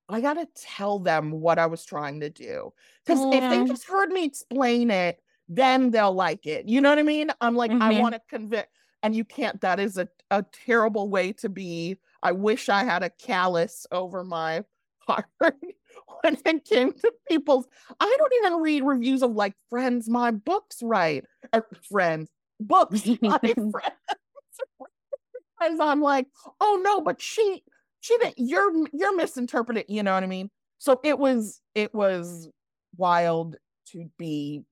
I 0.09 0.21
got 0.21 0.35
to 0.35 0.47
tell 0.55 0.99
them 0.99 1.31
what 1.31 1.59
I 1.59 1.67
was 1.67 1.85
trying 1.85 2.21
to 2.21 2.29
do. 2.29 2.73
Because 3.05 3.27
if 3.31 3.47
they 3.49 3.63
just 3.63 3.85
heard 3.85 4.11
me 4.11 4.25
explain 4.25 4.91
it, 4.91 5.21
then 5.49 5.91
they'll 5.91 6.13
like 6.13 6.45
it. 6.47 6.67
You 6.67 6.81
know 6.81 6.89
what 6.89 6.99
I 6.99 7.03
mean? 7.03 7.31
I'm 7.41 7.55
like, 7.55 7.75
I 7.81 7.91
Mhm. 7.91 7.93
want 7.93 8.15
to 8.15 8.21
convince, 8.29 8.67
and 9.03 9.15
you 9.15 9.25
can't. 9.25 9.61
That 9.61 9.79
is 9.79 9.97
a, 9.97 10.09
a 10.31 10.43
terrible 10.53 11.09
way 11.09 11.33
to 11.35 11.49
be. 11.49 11.97
I 12.23 12.33
wish 12.33 12.69
I 12.69 12.83
had 12.85 13.03
a 13.03 13.09
callus 13.11 13.87
over 13.91 14.23
my 14.23 14.65
heart 15.07 15.25
when 15.39 16.37
it 16.45 16.65
came 16.65 16.93
to 16.93 17.13
people's. 17.29 17.67
I 17.99 18.15
don't 18.17 18.33
even 18.43 18.61
read 18.61 18.83
reviews 18.83 19.23
of 19.23 19.31
like 19.31 19.53
friends 19.69 20.09
my 20.09 20.31
books 20.31 20.77
right. 20.81 21.23
Or 21.53 21.67
friends, 21.89 22.29
books 22.59 23.05
my 23.21 23.39
friends. 23.39 23.73
As 25.61 25.79
I'm 25.79 26.01
like, 26.01 26.27
oh 26.59 26.81
no, 26.83 27.01
but 27.01 27.21
she 27.21 27.63
she 28.01 28.17
didn't 28.17 28.35
you're 28.37 28.71
you're 28.91 29.15
misinterpreting, 29.15 29.85
you 29.87 30.03
know 30.03 30.13
what 30.13 30.23
I 30.23 30.27
mean? 30.27 30.49
So 30.79 30.99
it 31.03 31.17
was 31.17 31.61
it 31.73 31.93
was 31.93 32.49
wild 32.97 33.55
to 33.91 34.09
be 34.17 34.63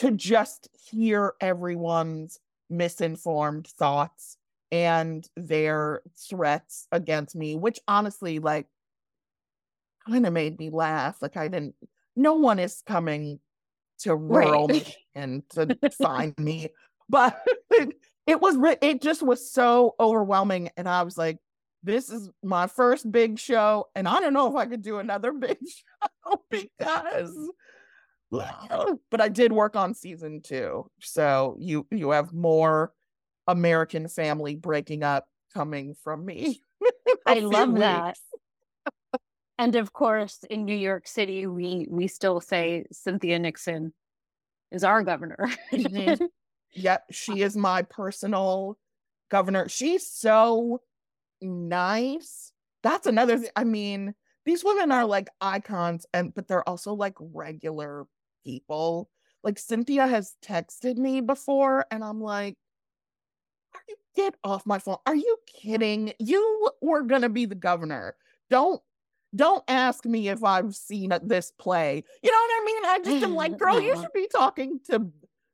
to 0.00 0.10
just 0.10 0.68
hear 0.90 1.34
everyone's 1.40 2.40
misinformed 2.68 3.66
thoughts 3.66 4.36
and 4.72 5.28
their 5.36 6.02
threats 6.28 6.88
against 6.90 7.36
me, 7.36 7.54
which 7.54 7.78
honestly, 7.86 8.40
like, 8.40 8.66
kind 10.08 10.26
of 10.26 10.32
made 10.32 10.58
me 10.58 10.70
laugh. 10.70 11.20
Like, 11.20 11.36
I 11.36 11.48
didn't, 11.48 11.74
no 12.16 12.34
one 12.34 12.58
is 12.58 12.82
coming 12.86 13.40
to 14.00 14.14
rural 14.14 14.68
Right. 14.68 14.94
and 15.14 15.42
to 15.50 15.76
find 16.00 16.34
me, 16.38 16.70
but 17.08 17.40
it, 17.70 17.94
it 18.26 18.40
was, 18.40 18.56
it 18.82 19.02
just 19.02 19.22
was 19.22 19.50
so 19.50 19.94
overwhelming. 20.00 20.70
And 20.76 20.88
I 20.88 21.02
was 21.02 21.16
like, 21.18 21.38
this 21.82 22.08
is 22.08 22.30
my 22.42 22.66
first 22.66 23.10
big 23.12 23.38
show, 23.38 23.88
and 23.94 24.08
I 24.08 24.18
don't 24.20 24.32
know 24.32 24.48
if 24.48 24.56
I 24.56 24.64
could 24.64 24.80
do 24.80 24.98
another 24.98 25.32
big 25.34 25.58
show 25.68 26.42
because 26.50 27.36
but 29.10 29.20
I 29.20 29.28
did 29.28 29.52
work 29.52 29.76
on 29.76 29.94
season 29.94 30.40
two. 30.42 30.90
So 31.00 31.56
you 31.58 31.86
you 31.90 32.10
have 32.10 32.32
more 32.32 32.92
American 33.46 34.08
family 34.08 34.56
breaking 34.56 35.02
up 35.02 35.26
coming 35.52 35.94
from 36.02 36.24
me. 36.24 36.62
I 36.82 36.88
a 37.26 37.30
I 37.32 37.34
few 37.40 37.50
love 37.50 37.74
that. 37.76 38.16
And 39.58 39.76
of 39.76 39.92
course, 39.92 40.44
in 40.50 40.64
New 40.64 40.74
York 40.76 41.06
City, 41.06 41.46
we 41.46 41.86
we 41.90 42.08
still 42.08 42.40
say 42.40 42.86
Cynthia 42.92 43.38
Nixon 43.38 43.92
is 44.72 44.84
our 44.84 45.02
governor. 45.02 45.48
Mhm. 45.72 46.20
Yep, 46.76 47.04
she 47.12 47.42
is 47.42 47.56
my 47.56 47.82
personal 47.82 48.78
governor. 49.30 49.68
She's 49.68 50.06
so 50.10 50.82
nice. 51.42 52.52
That's 52.82 53.06
another 53.06 53.38
thing. 53.38 53.50
I 53.56 53.64
mean, 53.64 54.14
these 54.46 54.64
women 54.64 54.92
are 54.92 55.06
like 55.06 55.28
icons, 55.40 56.06
and 56.14 56.34
but 56.34 56.48
they're 56.48 56.68
also 56.68 56.94
like 56.94 57.14
regular 57.20 58.06
people. 58.44 59.10
Like 59.44 59.58
Cynthia 59.58 60.06
has 60.08 60.36
texted 60.44 60.98
me 60.98 61.20
before, 61.20 61.86
and 61.90 62.04
I'm 62.04 62.20
like, 62.20 62.56
"Are 63.74 63.82
you 63.88 63.96
get 64.14 64.34
off 64.44 64.66
my 64.66 64.78
phone? 64.78 64.98
Are 65.06 65.14
you 65.14 65.38
kidding? 65.46 66.12
You 66.18 66.70
were 66.82 67.02
gonna 67.02 67.28
be 67.28 67.44
the 67.46 67.54
governor. 67.54 68.16
Don't 68.50 68.82
don't 69.34 69.64
ask 69.68 70.04
me 70.04 70.28
if 70.28 70.42
I've 70.44 70.74
seen 70.74 71.12
this 71.22 71.50
play. 71.58 72.02
You 72.22 72.30
know 72.30 72.36
what 72.36 72.50
I 72.50 72.64
mean? 72.64 72.84
I 72.86 72.98
just 73.04 73.24
am 73.24 73.34
like, 73.34 73.58
girl, 73.58 73.80
you 73.80 73.96
should 73.96 74.12
be 74.14 74.28
talking 74.28 74.80
to 74.90 75.10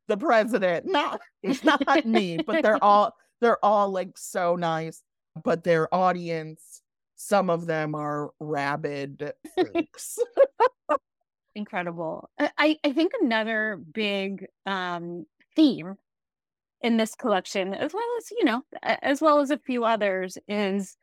the 0.09 0.17
president, 0.17 0.87
not 0.87 1.21
not 1.65 1.85
me. 2.07 2.39
But 2.39 2.63
they're 2.63 2.83
all 2.83 3.15
they're 3.41 3.65
all 3.65 3.91
like 3.91 4.17
so 4.19 4.57
nice. 4.57 5.03
But 5.45 5.65
their 5.65 5.93
audience, 5.95 6.83
some 7.17 7.49
of 7.51 7.67
them 7.67 7.95
are 7.95 8.31
rabid 8.41 9.33
freaks. 9.73 10.19
Incredible. 11.55 12.29
I- 12.39 12.51
I, 12.59 12.79
I 12.85 12.93
think 12.93 13.13
another 13.21 13.81
big 13.93 14.47
um, 14.67 15.27
theme 15.57 15.97
in 16.83 16.97
this 16.97 17.15
collection, 17.15 17.75
as 17.75 17.93
well 17.93 18.07
as, 18.19 18.31
you 18.31 18.45
know, 18.45 18.63
as 18.83 19.21
well 19.21 19.41
as 19.41 19.51
a 19.51 19.59
few 19.59 19.85
others, 19.85 20.39
is 20.49 20.97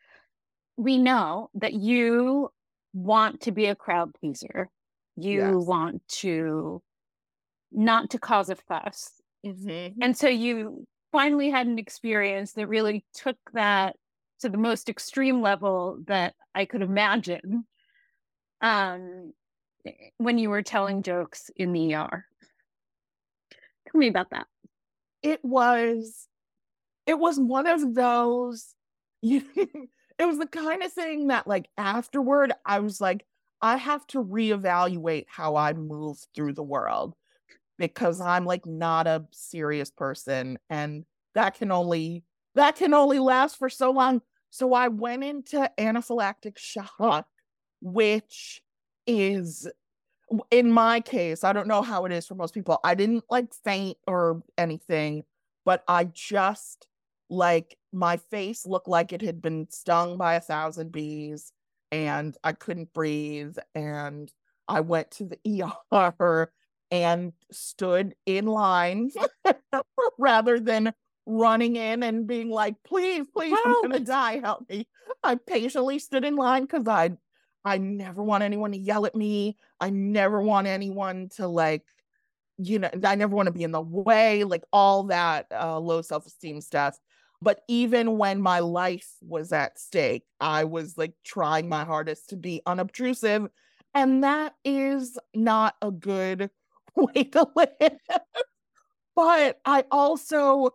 we 0.77 0.97
know 0.97 1.49
that 1.55 1.73
you 1.73 2.49
want 2.97 3.41
to 3.41 3.51
be 3.51 3.65
a 3.67 3.75
crowd 3.75 4.13
pleaser. 4.19 4.69
You 5.15 5.37
Yes. 5.37 5.65
want 5.67 6.07
to 6.19 6.81
not 7.71 8.09
to 8.11 8.19
cause 8.19 8.49
a 8.49 8.55
fuss. 8.55 9.11
And 10.01 10.15
so 10.17 10.27
you 10.27 10.85
finally 11.11 11.49
had 11.49 11.67
an 11.67 11.79
experience 11.79 12.53
that 12.53 12.67
really 12.67 13.05
took 13.13 13.37
that 13.53 13.95
to 14.39 14.49
the 14.49 14.57
most 14.57 14.89
extreme 14.89 15.41
level 15.41 15.99
that 16.07 16.35
I 16.53 16.65
could 16.65 16.81
imagine. 16.81 17.65
Um, 18.61 19.33
eh, 19.85 19.91
when 20.17 20.37
you 20.37 20.49
were 20.49 20.63
telling 20.63 21.03
jokes 21.03 21.49
in 21.55 21.73
the 21.73 21.93
ER. 21.93 22.25
Tell 23.91 23.99
me 23.99 24.07
about 24.07 24.29
that. 24.31 24.47
it 25.21 25.43
was 25.43 26.27
it 27.05 27.17
was 27.17 27.39
one 27.39 27.67
of 27.67 27.95
those 27.95 28.73
you 29.21 29.41
it 30.19 30.25
was 30.25 30.37
the 30.37 30.47
kind 30.47 30.83
of 30.83 30.91
thing 30.91 31.27
that 31.27 31.47
like 31.47 31.67
afterward 31.77 32.51
i 32.65 32.79
was 32.79 32.99
like 32.99 33.25
i 33.61 33.77
have 33.77 34.05
to 34.07 34.23
reevaluate 34.23 35.25
how 35.27 35.55
i 35.55 35.73
move 35.73 36.17
through 36.35 36.53
the 36.53 36.63
world 36.63 37.13
because 37.77 38.21
i'm 38.21 38.45
like 38.45 38.65
not 38.65 39.07
a 39.07 39.25
serious 39.31 39.91
person 39.91 40.57
and 40.69 41.05
that 41.35 41.55
can 41.55 41.71
only 41.71 42.23
that 42.55 42.75
can 42.75 42.93
only 42.93 43.19
last 43.19 43.57
for 43.57 43.69
so 43.69 43.91
long 43.91 44.21
so 44.49 44.73
i 44.73 44.87
went 44.87 45.23
into 45.23 45.69
anaphylactic 45.77 46.57
shock 46.57 47.27
which 47.81 48.61
is 49.05 49.67
in 50.51 50.71
my 50.71 50.99
case, 50.99 51.43
I 51.43 51.53
don't 51.53 51.67
know 51.67 51.81
how 51.81 52.05
it 52.05 52.11
is 52.11 52.27
for 52.27 52.35
most 52.35 52.53
people. 52.53 52.79
I 52.83 52.95
didn't 52.95 53.23
like 53.29 53.53
faint 53.63 53.97
or 54.07 54.43
anything, 54.57 55.23
but 55.65 55.83
I 55.87 56.05
just 56.05 56.87
like 57.29 57.77
my 57.91 58.17
face 58.17 58.65
looked 58.65 58.87
like 58.87 59.13
it 59.13 59.21
had 59.21 59.41
been 59.41 59.67
stung 59.69 60.17
by 60.17 60.35
a 60.35 60.41
thousand 60.41 60.91
bees 60.91 61.51
and 61.91 62.35
I 62.43 62.53
couldn't 62.53 62.93
breathe. 62.93 63.57
And 63.75 64.31
I 64.67 64.81
went 64.81 65.11
to 65.11 65.25
the 65.25 65.63
ER 65.63 66.51
and 66.91 67.33
stood 67.51 68.15
in 68.25 68.45
line 68.45 69.11
rather 70.17 70.59
than 70.59 70.93
running 71.25 71.75
in 71.75 72.03
and 72.03 72.27
being 72.27 72.49
like, 72.49 72.75
please, 72.85 73.27
please, 73.33 73.57
I'm 73.65 73.81
gonna 73.81 73.99
die. 73.99 74.39
Help 74.39 74.69
me. 74.69 74.87
I 75.23 75.35
patiently 75.35 75.99
stood 75.99 76.23
in 76.23 76.35
line 76.35 76.63
because 76.63 76.87
I 76.87 77.11
I 77.65 77.77
never 77.77 78.23
want 78.23 78.43
anyone 78.43 78.71
to 78.71 78.77
yell 78.77 79.05
at 79.05 79.15
me. 79.15 79.57
I 79.79 79.89
never 79.89 80.41
want 80.41 80.67
anyone 80.67 81.29
to 81.35 81.47
like, 81.47 81.83
you 82.57 82.79
know, 82.79 82.89
I 83.03 83.15
never 83.15 83.35
want 83.35 83.47
to 83.47 83.51
be 83.51 83.63
in 83.63 83.71
the 83.71 83.81
way, 83.81 84.45
like 84.45 84.63
all 84.71 85.03
that 85.05 85.47
uh, 85.51 85.77
low 85.77 86.01
self 86.01 86.25
esteem 86.25 86.61
stuff. 86.61 86.97
But 87.41 87.61
even 87.67 88.17
when 88.17 88.41
my 88.41 88.59
life 88.59 89.09
was 89.21 89.51
at 89.51 89.79
stake, 89.79 90.23
I 90.39 90.63
was 90.63 90.97
like 90.97 91.13
trying 91.23 91.69
my 91.69 91.85
hardest 91.85 92.29
to 92.29 92.37
be 92.37 92.61
unobtrusive. 92.65 93.47
And 93.93 94.23
that 94.23 94.55
is 94.63 95.17
not 95.35 95.75
a 95.81 95.91
good 95.91 96.49
way 96.95 97.23
to 97.25 97.47
live. 97.55 97.99
but 99.15 99.59
I 99.65 99.83
also, 99.91 100.71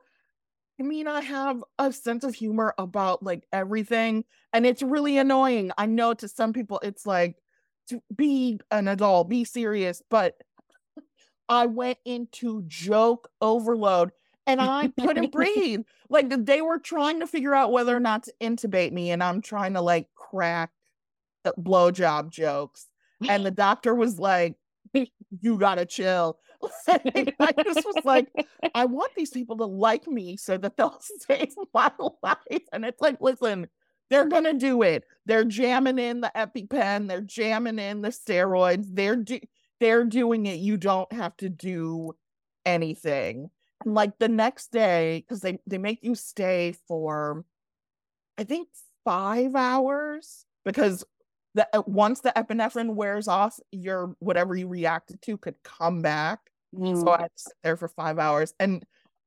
I 0.81 0.85
mean, 0.85 1.07
I 1.07 1.21
have 1.21 1.63
a 1.79 1.93
sense 1.93 2.25
of 2.25 2.35
humor 2.35 2.75
about 2.79 3.23
like 3.23 3.45
everything, 3.53 4.25
and 4.53 4.67
it's 4.67 4.83
really 4.83 5.19
annoying. 5.19 5.73
I 5.77 5.87
know 5.87 6.15
to 6.15 6.29
some 6.29 6.53
people 6.53 6.81
it's 6.83 7.07
like 7.07 7.37
to 7.89 8.01
be 8.15 8.61
an 8.71 8.89
adult, 8.89 9.29
be 9.29 9.45
serious, 9.45 10.03
but 10.11 10.35
I 11.49 11.67
went 11.67 11.99
into 12.05 12.63
joke 12.67 13.29
overload 13.41 14.13
and 14.47 14.61
I 14.61 14.89
couldn't 15.01 15.33
breathe. 15.33 15.83
Like 16.09 16.45
they 16.45 16.63
were 16.63 16.79
trying 16.79 17.21
to 17.21 17.27
figure 17.27 17.55
out 17.55 17.73
whether 17.73 17.97
or 17.97 18.01
not 18.01 18.25
to 18.25 18.35
intubate 18.41 18.93
me, 18.93 19.11
and 19.11 19.23
I'm 19.23 19.41
trying 19.41 19.75
to 19.75 19.81
like 19.81 20.09
crack 20.15 20.71
the 21.45 21.55
blowjob 21.59 22.31
jokes. 22.31 22.89
And 23.29 23.45
the 23.45 23.51
doctor 23.53 23.95
was 23.95 24.19
like, 24.19 24.55
You 25.41 25.59
gotta 25.59 25.87
chill. 25.87 26.39
I 26.89 27.53
just 27.65 27.85
was 27.85 28.05
like, 28.05 28.29
I 28.75 28.85
want 28.85 29.13
these 29.17 29.31
people 29.31 29.57
to 29.57 29.65
like 29.65 30.07
me 30.07 30.37
so 30.37 30.57
that 30.59 30.77
they'll 30.77 31.01
save 31.19 31.55
my 31.75 31.91
life. 32.23 32.63
And 32.73 32.85
it's 32.85 33.01
like, 33.01 33.17
listen, 33.21 33.67
they're 34.11 34.29
gonna 34.29 34.55
do 34.55 34.83
it. 34.83 35.05
They're 35.27 35.45
jamming 35.45 35.99
in 35.99 36.21
the 36.21 36.31
EpiPen, 36.37 37.09
they're 37.09 37.21
jamming 37.21 37.79
in 37.79 38.03
the 38.03 38.11
steroids, 38.11 38.87
they're 38.93 39.17
do- 39.17 39.41
they're 39.81 40.05
doing 40.05 40.47
it. 40.47 40.61
You 40.61 40.77
don't 40.77 41.13
have 41.13 41.37
to 41.39 41.49
do 41.49 42.13
anything. 42.65 43.51
And 43.85 43.95
like 43.95 44.19
the 44.19 44.29
next 44.29 44.73
day, 44.73 45.25
because 45.27 45.41
they, 45.41 45.59
they 45.67 45.79
make 45.79 46.01
you 46.03 46.15
stay 46.15 46.75
for 46.89 47.45
I 48.39 48.45
think 48.45 48.69
five 49.05 49.55
hours 49.55 50.45
because 50.65 51.05
the 51.55 51.69
uh, 51.77 51.83
once 51.87 52.21
the 52.21 52.33
epinephrine 52.37 52.95
wears 52.95 53.29
off, 53.29 53.59
your 53.71 54.17
whatever 54.21 54.57
you 54.57 54.69
reacted 54.69 55.21
to 55.23 55.37
could 55.37 55.57
come 55.63 56.03
back. 56.03 56.41
So 57.01 57.11
I 57.11 57.23
had 57.23 57.31
to 57.37 57.43
sit 57.43 57.53
there 57.63 57.77
for 57.77 57.89
five 57.89 58.19
hours. 58.19 58.55
And 58.59 58.85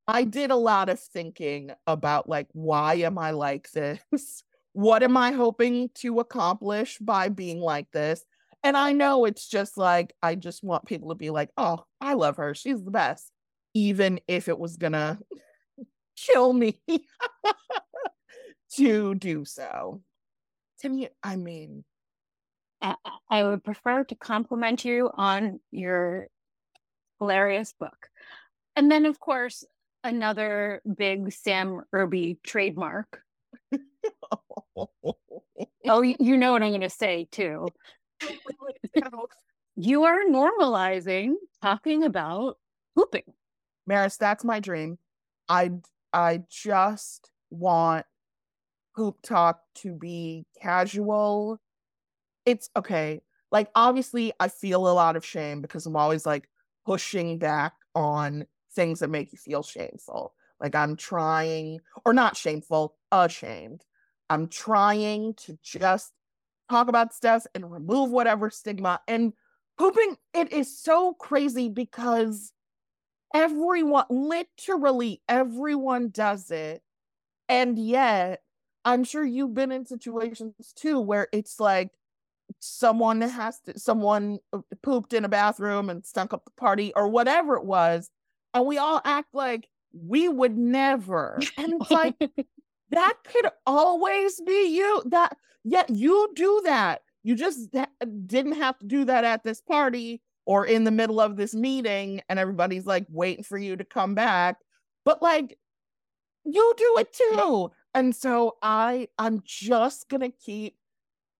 I 0.07 0.23
did 0.23 0.51
a 0.51 0.55
lot 0.55 0.89
of 0.89 0.99
thinking 0.99 1.71
about 1.85 2.27
like, 2.27 2.47
why 2.53 2.95
am 2.95 3.17
I 3.17 3.31
like 3.31 3.69
this? 3.71 3.99
what 4.73 5.03
am 5.03 5.15
I 5.15 5.31
hoping 5.31 5.89
to 5.95 6.19
accomplish 6.19 6.97
by 6.97 7.29
being 7.29 7.59
like 7.59 7.91
this? 7.91 8.23
And 8.63 8.75
I 8.75 8.93
know 8.93 9.25
it's 9.25 9.47
just 9.47 9.77
like, 9.77 10.13
I 10.23 10.33
just 10.33 10.63
want 10.63 10.85
people 10.85 11.09
to 11.09 11.15
be 11.15 11.29
like, 11.29 11.49
oh, 11.55 11.85
I 12.01 12.15
love 12.15 12.37
her. 12.37 12.55
She's 12.55 12.83
the 12.83 12.91
best. 12.91 13.31
Even 13.75 14.19
if 14.27 14.47
it 14.47 14.57
was 14.57 14.77
gonna 14.77 15.19
kill 16.17 16.51
me 16.51 16.81
to 18.75 19.13
do 19.15 19.45
so. 19.45 20.01
To 20.79 20.89
me, 20.89 21.09
I 21.23 21.35
mean, 21.35 21.83
I, 22.81 22.95
I 23.29 23.43
would 23.43 23.63
prefer 23.63 24.03
to 24.05 24.15
compliment 24.15 24.83
you 24.83 25.09
on 25.13 25.59
your 25.71 26.27
hilarious 27.19 27.73
book. 27.79 28.09
And 28.75 28.91
then, 28.91 29.05
of 29.05 29.19
course, 29.19 29.63
another 30.03 30.81
big 30.97 31.31
Sam 31.31 31.81
Irby 31.91 32.39
trademark. 32.43 33.21
oh, 35.87 36.01
you 36.01 36.37
know 36.37 36.51
what 36.51 36.63
I'm 36.63 36.71
going 36.71 36.81
to 36.81 36.89
say 36.89 37.27
too. 37.31 37.67
you 39.75 40.03
are 40.03 40.19
normalizing 40.29 41.33
talking 41.61 42.03
about 42.03 42.57
pooping. 42.95 43.23
Maris, 43.87 44.17
that's 44.17 44.43
my 44.43 44.59
dream. 44.59 44.97
I 45.49 45.71
I 46.13 46.43
just 46.49 47.29
want 47.49 48.05
poop 48.95 49.17
talk 49.21 49.61
to 49.75 49.93
be 49.93 50.45
casual. 50.61 51.59
It's 52.45 52.69
okay. 52.75 53.21
Like 53.51 53.69
obviously 53.75 54.33
I 54.39 54.47
feel 54.47 54.87
a 54.87 54.93
lot 54.93 55.15
of 55.15 55.25
shame 55.25 55.61
because 55.61 55.85
I'm 55.85 55.95
always 55.95 56.25
like 56.25 56.49
pushing 56.85 57.37
back 57.37 57.73
on 57.93 58.45
things 58.73 58.99
that 58.99 59.09
make 59.09 59.31
you 59.31 59.37
feel 59.37 59.63
shameful. 59.63 60.33
Like 60.59 60.75
I'm 60.75 60.95
trying 60.95 61.79
or 62.05 62.13
not 62.13 62.37
shameful, 62.37 62.95
ashamed. 63.11 63.85
I'm 64.29 64.47
trying 64.47 65.35
to 65.35 65.57
just 65.63 66.13
talk 66.69 66.87
about 66.87 67.13
stuff 67.13 67.45
and 67.53 67.71
remove 67.71 68.09
whatever 68.11 68.49
stigma 68.49 68.99
and 69.07 69.33
pooping 69.77 70.17
it 70.33 70.51
is 70.51 70.79
so 70.81 71.13
crazy 71.13 71.69
because 71.69 72.51
everyone 73.35 74.05
literally 74.09 75.21
everyone 75.29 76.09
does 76.09 76.49
it. 76.51 76.81
And 77.47 77.77
yet 77.77 78.41
i'm 78.85 79.03
sure 79.03 79.25
you've 79.25 79.53
been 79.53 79.71
in 79.71 79.85
situations 79.85 80.53
too 80.75 80.99
where 80.99 81.27
it's 81.31 81.59
like 81.59 81.89
someone 82.59 83.19
has 83.21 83.59
to 83.59 83.77
someone 83.79 84.37
uh, 84.53 84.59
pooped 84.83 85.13
in 85.13 85.25
a 85.25 85.29
bathroom 85.29 85.89
and 85.89 86.05
stunk 86.05 86.33
up 86.33 86.45
the 86.45 86.51
party 86.51 86.93
or 86.95 87.07
whatever 87.07 87.55
it 87.55 87.65
was 87.65 88.09
and 88.55 88.65
we 88.65 88.77
all 88.77 89.01
act 89.03 89.33
like 89.33 89.67
we 89.93 90.27
would 90.27 90.57
never. 90.57 91.39
And 91.57 91.73
it's 91.73 91.91
like 91.91 92.15
that 92.91 93.13
could 93.25 93.49
always 93.65 94.41
be 94.41 94.75
you 94.75 95.03
that 95.07 95.37
yet 95.63 95.89
you 95.89 96.31
do 96.35 96.61
that. 96.65 97.01
You 97.23 97.35
just 97.35 97.69
didn't 98.25 98.53
have 98.53 98.77
to 98.79 98.85
do 98.85 99.05
that 99.05 99.23
at 99.23 99.43
this 99.43 99.61
party 99.61 100.21
or 100.45 100.65
in 100.65 100.83
the 100.83 100.91
middle 100.91 101.19
of 101.19 101.35
this 101.35 101.53
meeting 101.53 102.21
and 102.29 102.39
everybody's 102.39 102.85
like 102.85 103.05
waiting 103.09 103.43
for 103.43 103.57
you 103.57 103.75
to 103.75 103.83
come 103.83 104.15
back 104.15 104.57
but 105.03 105.21
like 105.21 105.57
you 106.45 106.73
do 106.77 106.95
it 106.99 107.13
too. 107.13 107.71
And 107.93 108.15
so 108.15 108.57
i 108.61 109.07
i'm 109.17 109.41
just 109.45 110.09
gonna 110.09 110.31
keep 110.31 110.75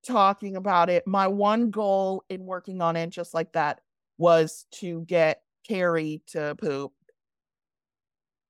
talking 0.06 0.56
about 0.56 0.90
it. 0.90 1.06
My 1.08 1.28
one 1.28 1.72
goal 1.72 2.24
in 2.30 2.46
working 2.46 2.82
on 2.82 2.96
it 2.96 3.10
just 3.10 3.34
like 3.34 3.54
that 3.54 3.82
was 4.18 4.66
to 4.74 5.02
get 5.02 5.42
carrie 5.68 6.22
to 6.28 6.56
poop. 6.56 6.94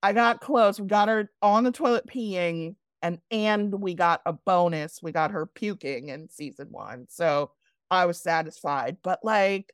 I 0.03 0.13
got 0.13 0.41
close. 0.41 0.79
We 0.79 0.87
got 0.87 1.07
her 1.07 1.31
on 1.41 1.63
the 1.63 1.71
toilet 1.71 2.05
peeing 2.07 2.75
and 3.01 3.19
and 3.31 3.73
we 3.81 3.95
got 3.95 4.21
a 4.25 4.33
bonus. 4.33 4.99
We 5.01 5.11
got 5.11 5.31
her 5.31 5.45
puking 5.45 6.09
in 6.09 6.29
season 6.29 6.67
one. 6.69 7.07
So 7.09 7.51
i 7.89 8.05
was 8.05 8.21
satisfied. 8.21 8.97
But 9.03 9.19
like 9.23 9.71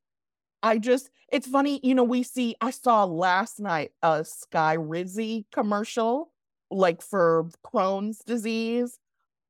I 0.63 0.77
just, 0.77 1.09
it's 1.31 1.47
funny, 1.47 1.79
you 1.83 1.95
know, 1.95 2.03
we 2.03 2.23
see, 2.23 2.55
I 2.61 2.71
saw 2.71 3.03
last 3.05 3.59
night 3.59 3.91
a 4.01 4.21
Skyrizi 4.21 5.45
commercial, 5.51 6.31
like 6.69 7.01
for 7.01 7.49
Crohn's 7.65 8.19
disease. 8.19 8.99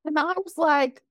And 0.05 0.17
I 0.17 0.33
was 0.37 0.57
like, 0.57 1.01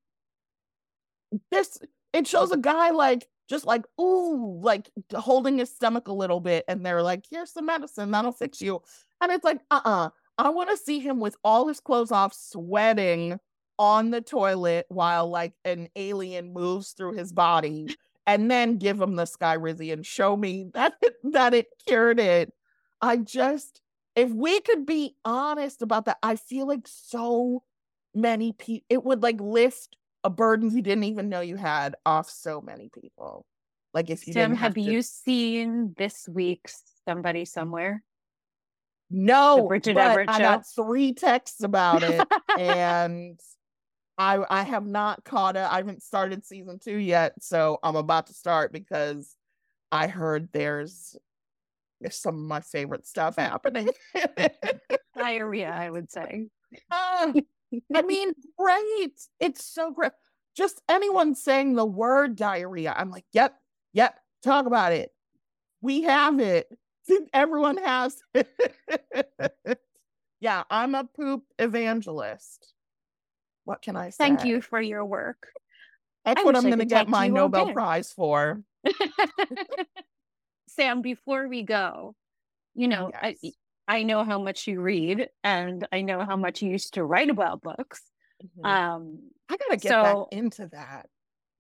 this, 1.51 1.79
it 2.13 2.27
shows 2.27 2.51
a 2.51 2.57
guy 2.57 2.91
like, 2.91 3.29
just 3.49 3.67
like, 3.67 3.85
ooh, 4.01 4.61
like 4.63 4.91
holding 5.15 5.59
his 5.59 5.71
stomach 5.71 6.09
a 6.09 6.13
little 6.13 6.41
bit. 6.41 6.65
And 6.69 6.87
they're 6.87 7.03
like, 7.03 7.25
here's 7.31 7.53
some 7.53 7.67
medicine 7.67 8.11
that'll 8.11 8.33
fix 8.33 8.63
you. 8.63 8.83
And 9.21 9.33
it's 9.33 9.45
like, 9.45 9.61
uh 9.71 9.81
uh-uh. 9.85 10.07
uh 10.07 10.11
I 10.39 10.49
want 10.49 10.71
to 10.71 10.77
see 10.77 11.01
him 11.01 11.21
with 11.21 11.37
all 11.45 11.69
his 11.69 11.81
clothes 11.81 12.13
off, 12.13 12.33
sweating 12.33 13.39
on 13.79 14.11
the 14.11 14.21
toilet 14.21 14.87
while 14.89 15.29
like 15.29 15.53
an 15.65 15.89
alien 15.97 16.53
moves 16.53 16.93
through 16.93 17.15
his 17.15 17.33
body 17.33 17.89
and 18.27 18.51
then 18.51 18.77
give 18.77 19.01
him 19.01 19.17
the 19.17 19.25
Skyrizi 19.25 19.93
and 19.93 20.05
show 20.05 20.37
me 20.37 20.67
that 20.75 20.95
that 21.25 21.55
it 21.55 21.67
cured 21.87 22.21
it. 22.21 22.53
I 23.01 23.17
just 23.17 23.81
if 24.17 24.31
we 24.31 24.61
could 24.61 24.87
be 24.87 25.17
honest 25.25 25.83
about 25.83 26.07
that, 26.07 26.19
I 26.23 26.37
feel 26.37 26.67
like 26.67 26.87
so 26.87 27.63
many 28.15 28.53
people 28.53 28.87
it 28.89 29.05
would 29.05 29.23
like 29.23 29.41
lift 29.41 29.97
a 30.25 30.31
burden 30.31 30.71
you 30.71 30.83
didn't 30.83 31.05
even 31.05 31.29
know 31.29 31.41
you 31.41 31.57
had 31.57 31.95
off 32.05 32.29
so 32.29 32.61
many 32.61 32.91
people. 32.93 33.47
Like 33.95 34.11
if 34.11 34.27
you 34.27 34.35
Tim, 34.35 34.51
have, 34.51 34.59
have 34.59 34.75
to... 34.75 34.81
you 34.81 35.03
seen 35.03 35.95
this 35.97 36.29
week's 36.29 36.83
Somebody 37.07 37.43
mm. 37.43 37.49
Somewhere? 37.49 38.03
No, 39.11 39.69
but 39.69 39.89
I 39.89 40.39
got 40.39 40.65
three 40.67 41.15
texts 41.15 41.65
about 41.65 42.05
it, 42.05 42.25
and 42.59 43.41
I 44.21 44.45
I 44.51 44.63
have 44.65 44.87
not 44.87 45.25
caught 45.25 45.57
it. 45.57 45.61
I 45.61 45.79
haven't 45.79 46.03
started 46.03 46.45
season 46.45 46.79
two 46.79 46.99
yet, 46.99 47.43
so 47.43 47.79
I'm 47.83 47.97
about 47.97 48.27
to 48.27 48.35
start 48.35 48.71
because 48.71 49.35
I 49.91 50.09
heard 50.09 50.51
there's 50.53 51.17
some 52.11 52.35
of 52.35 52.41
my 52.43 52.61
favorite 52.61 53.07
stuff 53.07 53.37
happening. 53.37 53.89
Diarrhea, 55.17 55.71
I 55.71 55.89
would 55.89 56.11
say. 56.11 56.49
Uh, 56.91 57.33
I 57.95 58.03
mean, 58.03 58.35
great. 58.59 59.19
It's 59.41 59.65
so 59.65 59.91
great. 59.91 60.13
Just 60.55 60.83
anyone 60.87 61.35
saying 61.35 61.75
the 61.75 61.87
word 61.87 62.37
diarrhea, 62.37 62.95
I'm 62.95 63.11
like, 63.11 63.25
yep, 63.33 63.55
yep, 63.95 64.19
talk 64.43 64.67
about 64.67 64.93
it. 64.93 65.13
We 65.81 66.03
have 66.03 66.41
it. 66.41 66.69
Everyone 67.33 67.79
has 67.79 68.21
it. 68.35 69.79
yeah, 70.41 70.65
I'm 70.71 70.95
a 70.95 71.05
poop 71.05 71.45
evangelist. 71.59 72.75
What 73.71 73.83
can 73.83 73.95
I 73.95 74.11
say? 74.11 74.17
Thank 74.19 74.45
you 74.45 74.61
for 74.61 74.81
your 74.81 75.05
work. 75.05 75.47
That's 76.25 76.41
I 76.41 76.45
what 76.45 76.57
I'm 76.57 76.65
going 76.65 76.81
to 76.81 76.85
get 76.85 77.09
my 77.09 77.29
Nobel 77.29 77.73
Prize 77.73 78.11
for. 78.11 78.61
Sam, 80.71 81.03
before 81.03 81.47
we 81.47 81.63
go, 81.63 82.17
you 82.75 82.89
know, 82.89 83.13
yes. 83.23 83.37
I 83.45 83.53
I 83.99 84.03
know 84.03 84.25
how 84.25 84.41
much 84.41 84.67
you 84.67 84.81
read, 84.81 85.29
and 85.45 85.87
I 85.93 86.01
know 86.01 86.25
how 86.25 86.37
much 86.37 86.63
you 86.63 86.71
used 86.71 86.95
to 86.95 87.05
write 87.05 87.31
about 87.31 87.63
books. 87.63 88.03
Mm-hmm. 88.43 88.67
Um, 88.67 89.19
I 89.49 89.57
gotta 89.57 89.77
get 89.77 89.91
so, 89.91 90.03
back 90.03 90.37
into 90.37 90.69
that. 90.73 91.07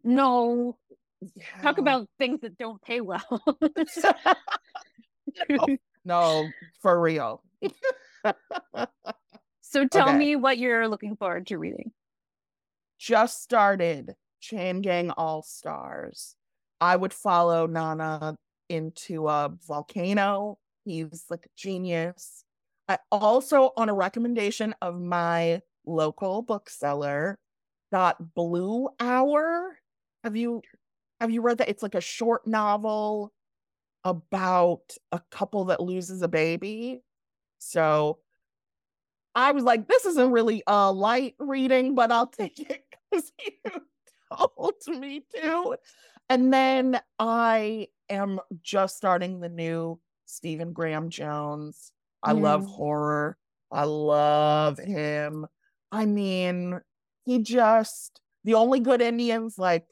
No, 0.02 0.76
yeah. 1.20 1.62
talk 1.62 1.78
about 1.78 2.08
things 2.18 2.40
that 2.40 2.58
don't 2.58 2.82
pay 2.82 3.00
well. 3.00 3.44
no, 5.48 5.66
no, 6.04 6.48
for 6.82 7.00
real. 7.00 7.44
so 9.60 9.86
tell 9.86 10.08
okay. 10.08 10.18
me 10.18 10.34
what 10.34 10.58
you're 10.58 10.88
looking 10.88 11.14
forward 11.14 11.46
to 11.46 11.56
reading 11.56 11.92
just 13.00 13.42
started 13.42 14.14
Chain 14.40 14.82
Gang 14.82 15.10
All 15.10 15.42
Stars. 15.42 16.36
I 16.80 16.94
would 16.94 17.14
follow 17.14 17.66
Nana 17.66 18.36
into 18.68 19.26
a 19.26 19.50
volcano. 19.66 20.58
He's 20.84 21.24
like 21.30 21.46
a 21.46 21.50
genius. 21.56 22.44
I 22.88 22.98
also, 23.10 23.72
on 23.76 23.88
a 23.88 23.94
recommendation 23.94 24.74
of 24.82 25.00
my 25.00 25.62
local 25.86 26.42
bookseller, 26.42 27.38
got 27.90 28.34
Blue 28.34 28.90
Hour. 29.00 29.78
Have 30.22 30.36
you 30.36 30.62
have 31.20 31.30
you 31.30 31.40
read 31.42 31.58
that? 31.58 31.68
It's 31.68 31.82
like 31.82 31.94
a 31.94 32.00
short 32.00 32.46
novel 32.46 33.32
about 34.04 34.94
a 35.12 35.20
couple 35.30 35.66
that 35.66 35.80
loses 35.80 36.22
a 36.22 36.28
baby. 36.28 37.02
So 37.58 38.18
I 39.40 39.52
was 39.52 39.64
like, 39.64 39.88
this 39.88 40.04
isn't 40.06 40.32
really 40.32 40.62
a 40.66 40.92
light 40.92 41.34
reading, 41.38 41.94
but 41.94 42.12
I'll 42.12 42.26
take 42.26 42.58
it 42.58 42.84
because 43.10 43.32
you 43.44 43.82
told 44.36 45.00
me 45.00 45.22
to. 45.36 45.76
And 46.28 46.52
then 46.52 47.00
I 47.18 47.88
am 48.08 48.40
just 48.62 48.96
starting 48.96 49.40
the 49.40 49.48
new 49.48 49.98
Stephen 50.26 50.72
Graham 50.72 51.10
Jones. 51.10 51.92
I 52.22 52.32
mm. 52.32 52.40
love 52.40 52.66
horror. 52.66 53.36
I 53.72 53.84
love 53.84 54.78
him. 54.78 55.46
I 55.92 56.06
mean, 56.06 56.80
he 57.24 57.40
just 57.40 58.20
the 58.44 58.54
only 58.54 58.80
good 58.80 59.00
Indians 59.00 59.58
like 59.58 59.86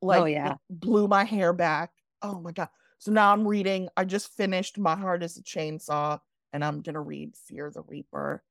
like 0.00 0.22
oh, 0.22 0.24
yeah. 0.24 0.56
blew 0.68 1.08
my 1.08 1.24
hair 1.24 1.52
back. 1.52 1.90
Oh 2.22 2.40
my 2.40 2.52
god. 2.52 2.68
So 2.98 3.12
now 3.12 3.32
I'm 3.32 3.46
reading, 3.46 3.88
I 3.96 4.04
just 4.04 4.34
finished 4.36 4.78
My 4.78 4.96
Heart 4.96 5.22
is 5.22 5.36
a 5.36 5.42
Chainsaw, 5.42 6.18
and 6.52 6.64
I'm 6.64 6.80
gonna 6.80 7.00
read 7.00 7.34
Fear 7.46 7.70
the 7.74 7.82
Reaper. 7.82 8.42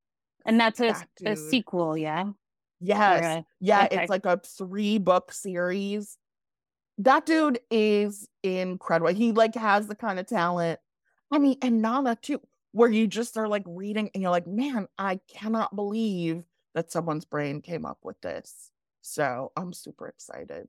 And 0.46 0.60
that's 0.60 0.80
a, 0.80 0.94
that 0.94 1.08
a 1.26 1.36
sequel, 1.36 1.98
yeah. 1.98 2.26
Yes. 2.80 3.24
Right. 3.24 3.46
Yeah, 3.60 3.86
Okay. 3.86 4.04
it's 4.04 4.10
like 4.10 4.26
a 4.26 4.40
three 4.40 4.98
book 4.98 5.32
series. 5.32 6.18
That 7.00 7.26
dude 7.26 7.60
is 7.72 8.28
incredible. 8.44 9.14
He 9.14 9.32
like 9.32 9.56
has 9.56 9.88
the 9.88 9.96
kind 9.96 10.20
of 10.20 10.28
talent. 10.28 10.80
I 11.32 11.40
mean, 11.40 11.58
and 11.62 11.82
Nana 11.82 12.16
too, 12.22 12.40
where 12.72 12.90
you 12.90 13.08
just 13.08 13.38
are 13.38 13.48
like 13.48 13.64
reading 13.66 14.10
and 14.14 14.22
you're 14.22 14.32
like, 14.32 14.48
man, 14.48 14.88
I 14.98 15.20
cannot 15.28 15.76
believe 15.76 16.44
that 16.74 16.92
someone's 16.92 17.26
brain 17.26 17.62
came 17.62 17.86
up 17.86 18.00
with 18.04 18.20
this. 18.22 18.70
So 19.02 19.52
I'm 19.58 19.74
super 19.74 20.08
excited 20.08 20.68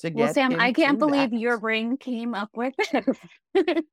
to 0.00 0.10
get. 0.10 0.16
Well, 0.16 0.34
Sam, 0.34 0.56
I 0.58 0.72
can't 0.72 0.94
into 0.94 1.06
believe 1.06 1.32
your 1.32 1.58
brain 1.58 1.96
came 1.96 2.34
up 2.34 2.50
with 2.54 2.74
it. 3.54 3.84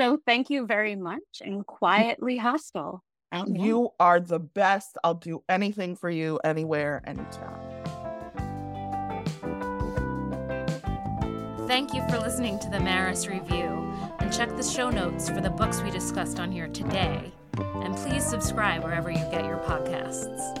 so 0.00 0.18
thank 0.26 0.50
you 0.50 0.66
very 0.66 0.96
much 0.96 1.42
and 1.42 1.66
quietly 1.66 2.36
hostile. 2.36 3.02
Oh, 3.32 3.44
yeah. 3.46 3.64
You 3.64 3.90
are 4.00 4.20
the 4.20 4.40
best. 4.40 4.98
I'll 5.04 5.14
do 5.14 5.42
anything 5.48 5.94
for 5.94 6.10
you, 6.10 6.40
anywhere, 6.42 7.02
anytime. 7.06 7.60
Thank 11.68 11.94
you 11.94 12.02
for 12.08 12.18
listening 12.18 12.58
to 12.58 12.68
the 12.68 12.80
Maris 12.80 13.28
Review, 13.28 13.94
and 14.18 14.32
check 14.32 14.56
the 14.56 14.62
show 14.64 14.90
notes 14.90 15.28
for 15.28 15.40
the 15.40 15.50
books 15.50 15.80
we 15.82 15.90
discussed 15.92 16.40
on 16.40 16.50
here 16.50 16.66
today. 16.66 17.32
And 17.56 17.94
please 17.96 18.26
subscribe 18.26 18.82
wherever 18.82 19.08
you 19.10 19.24
get 19.30 19.44
your 19.44 19.58
podcasts. 19.58 20.56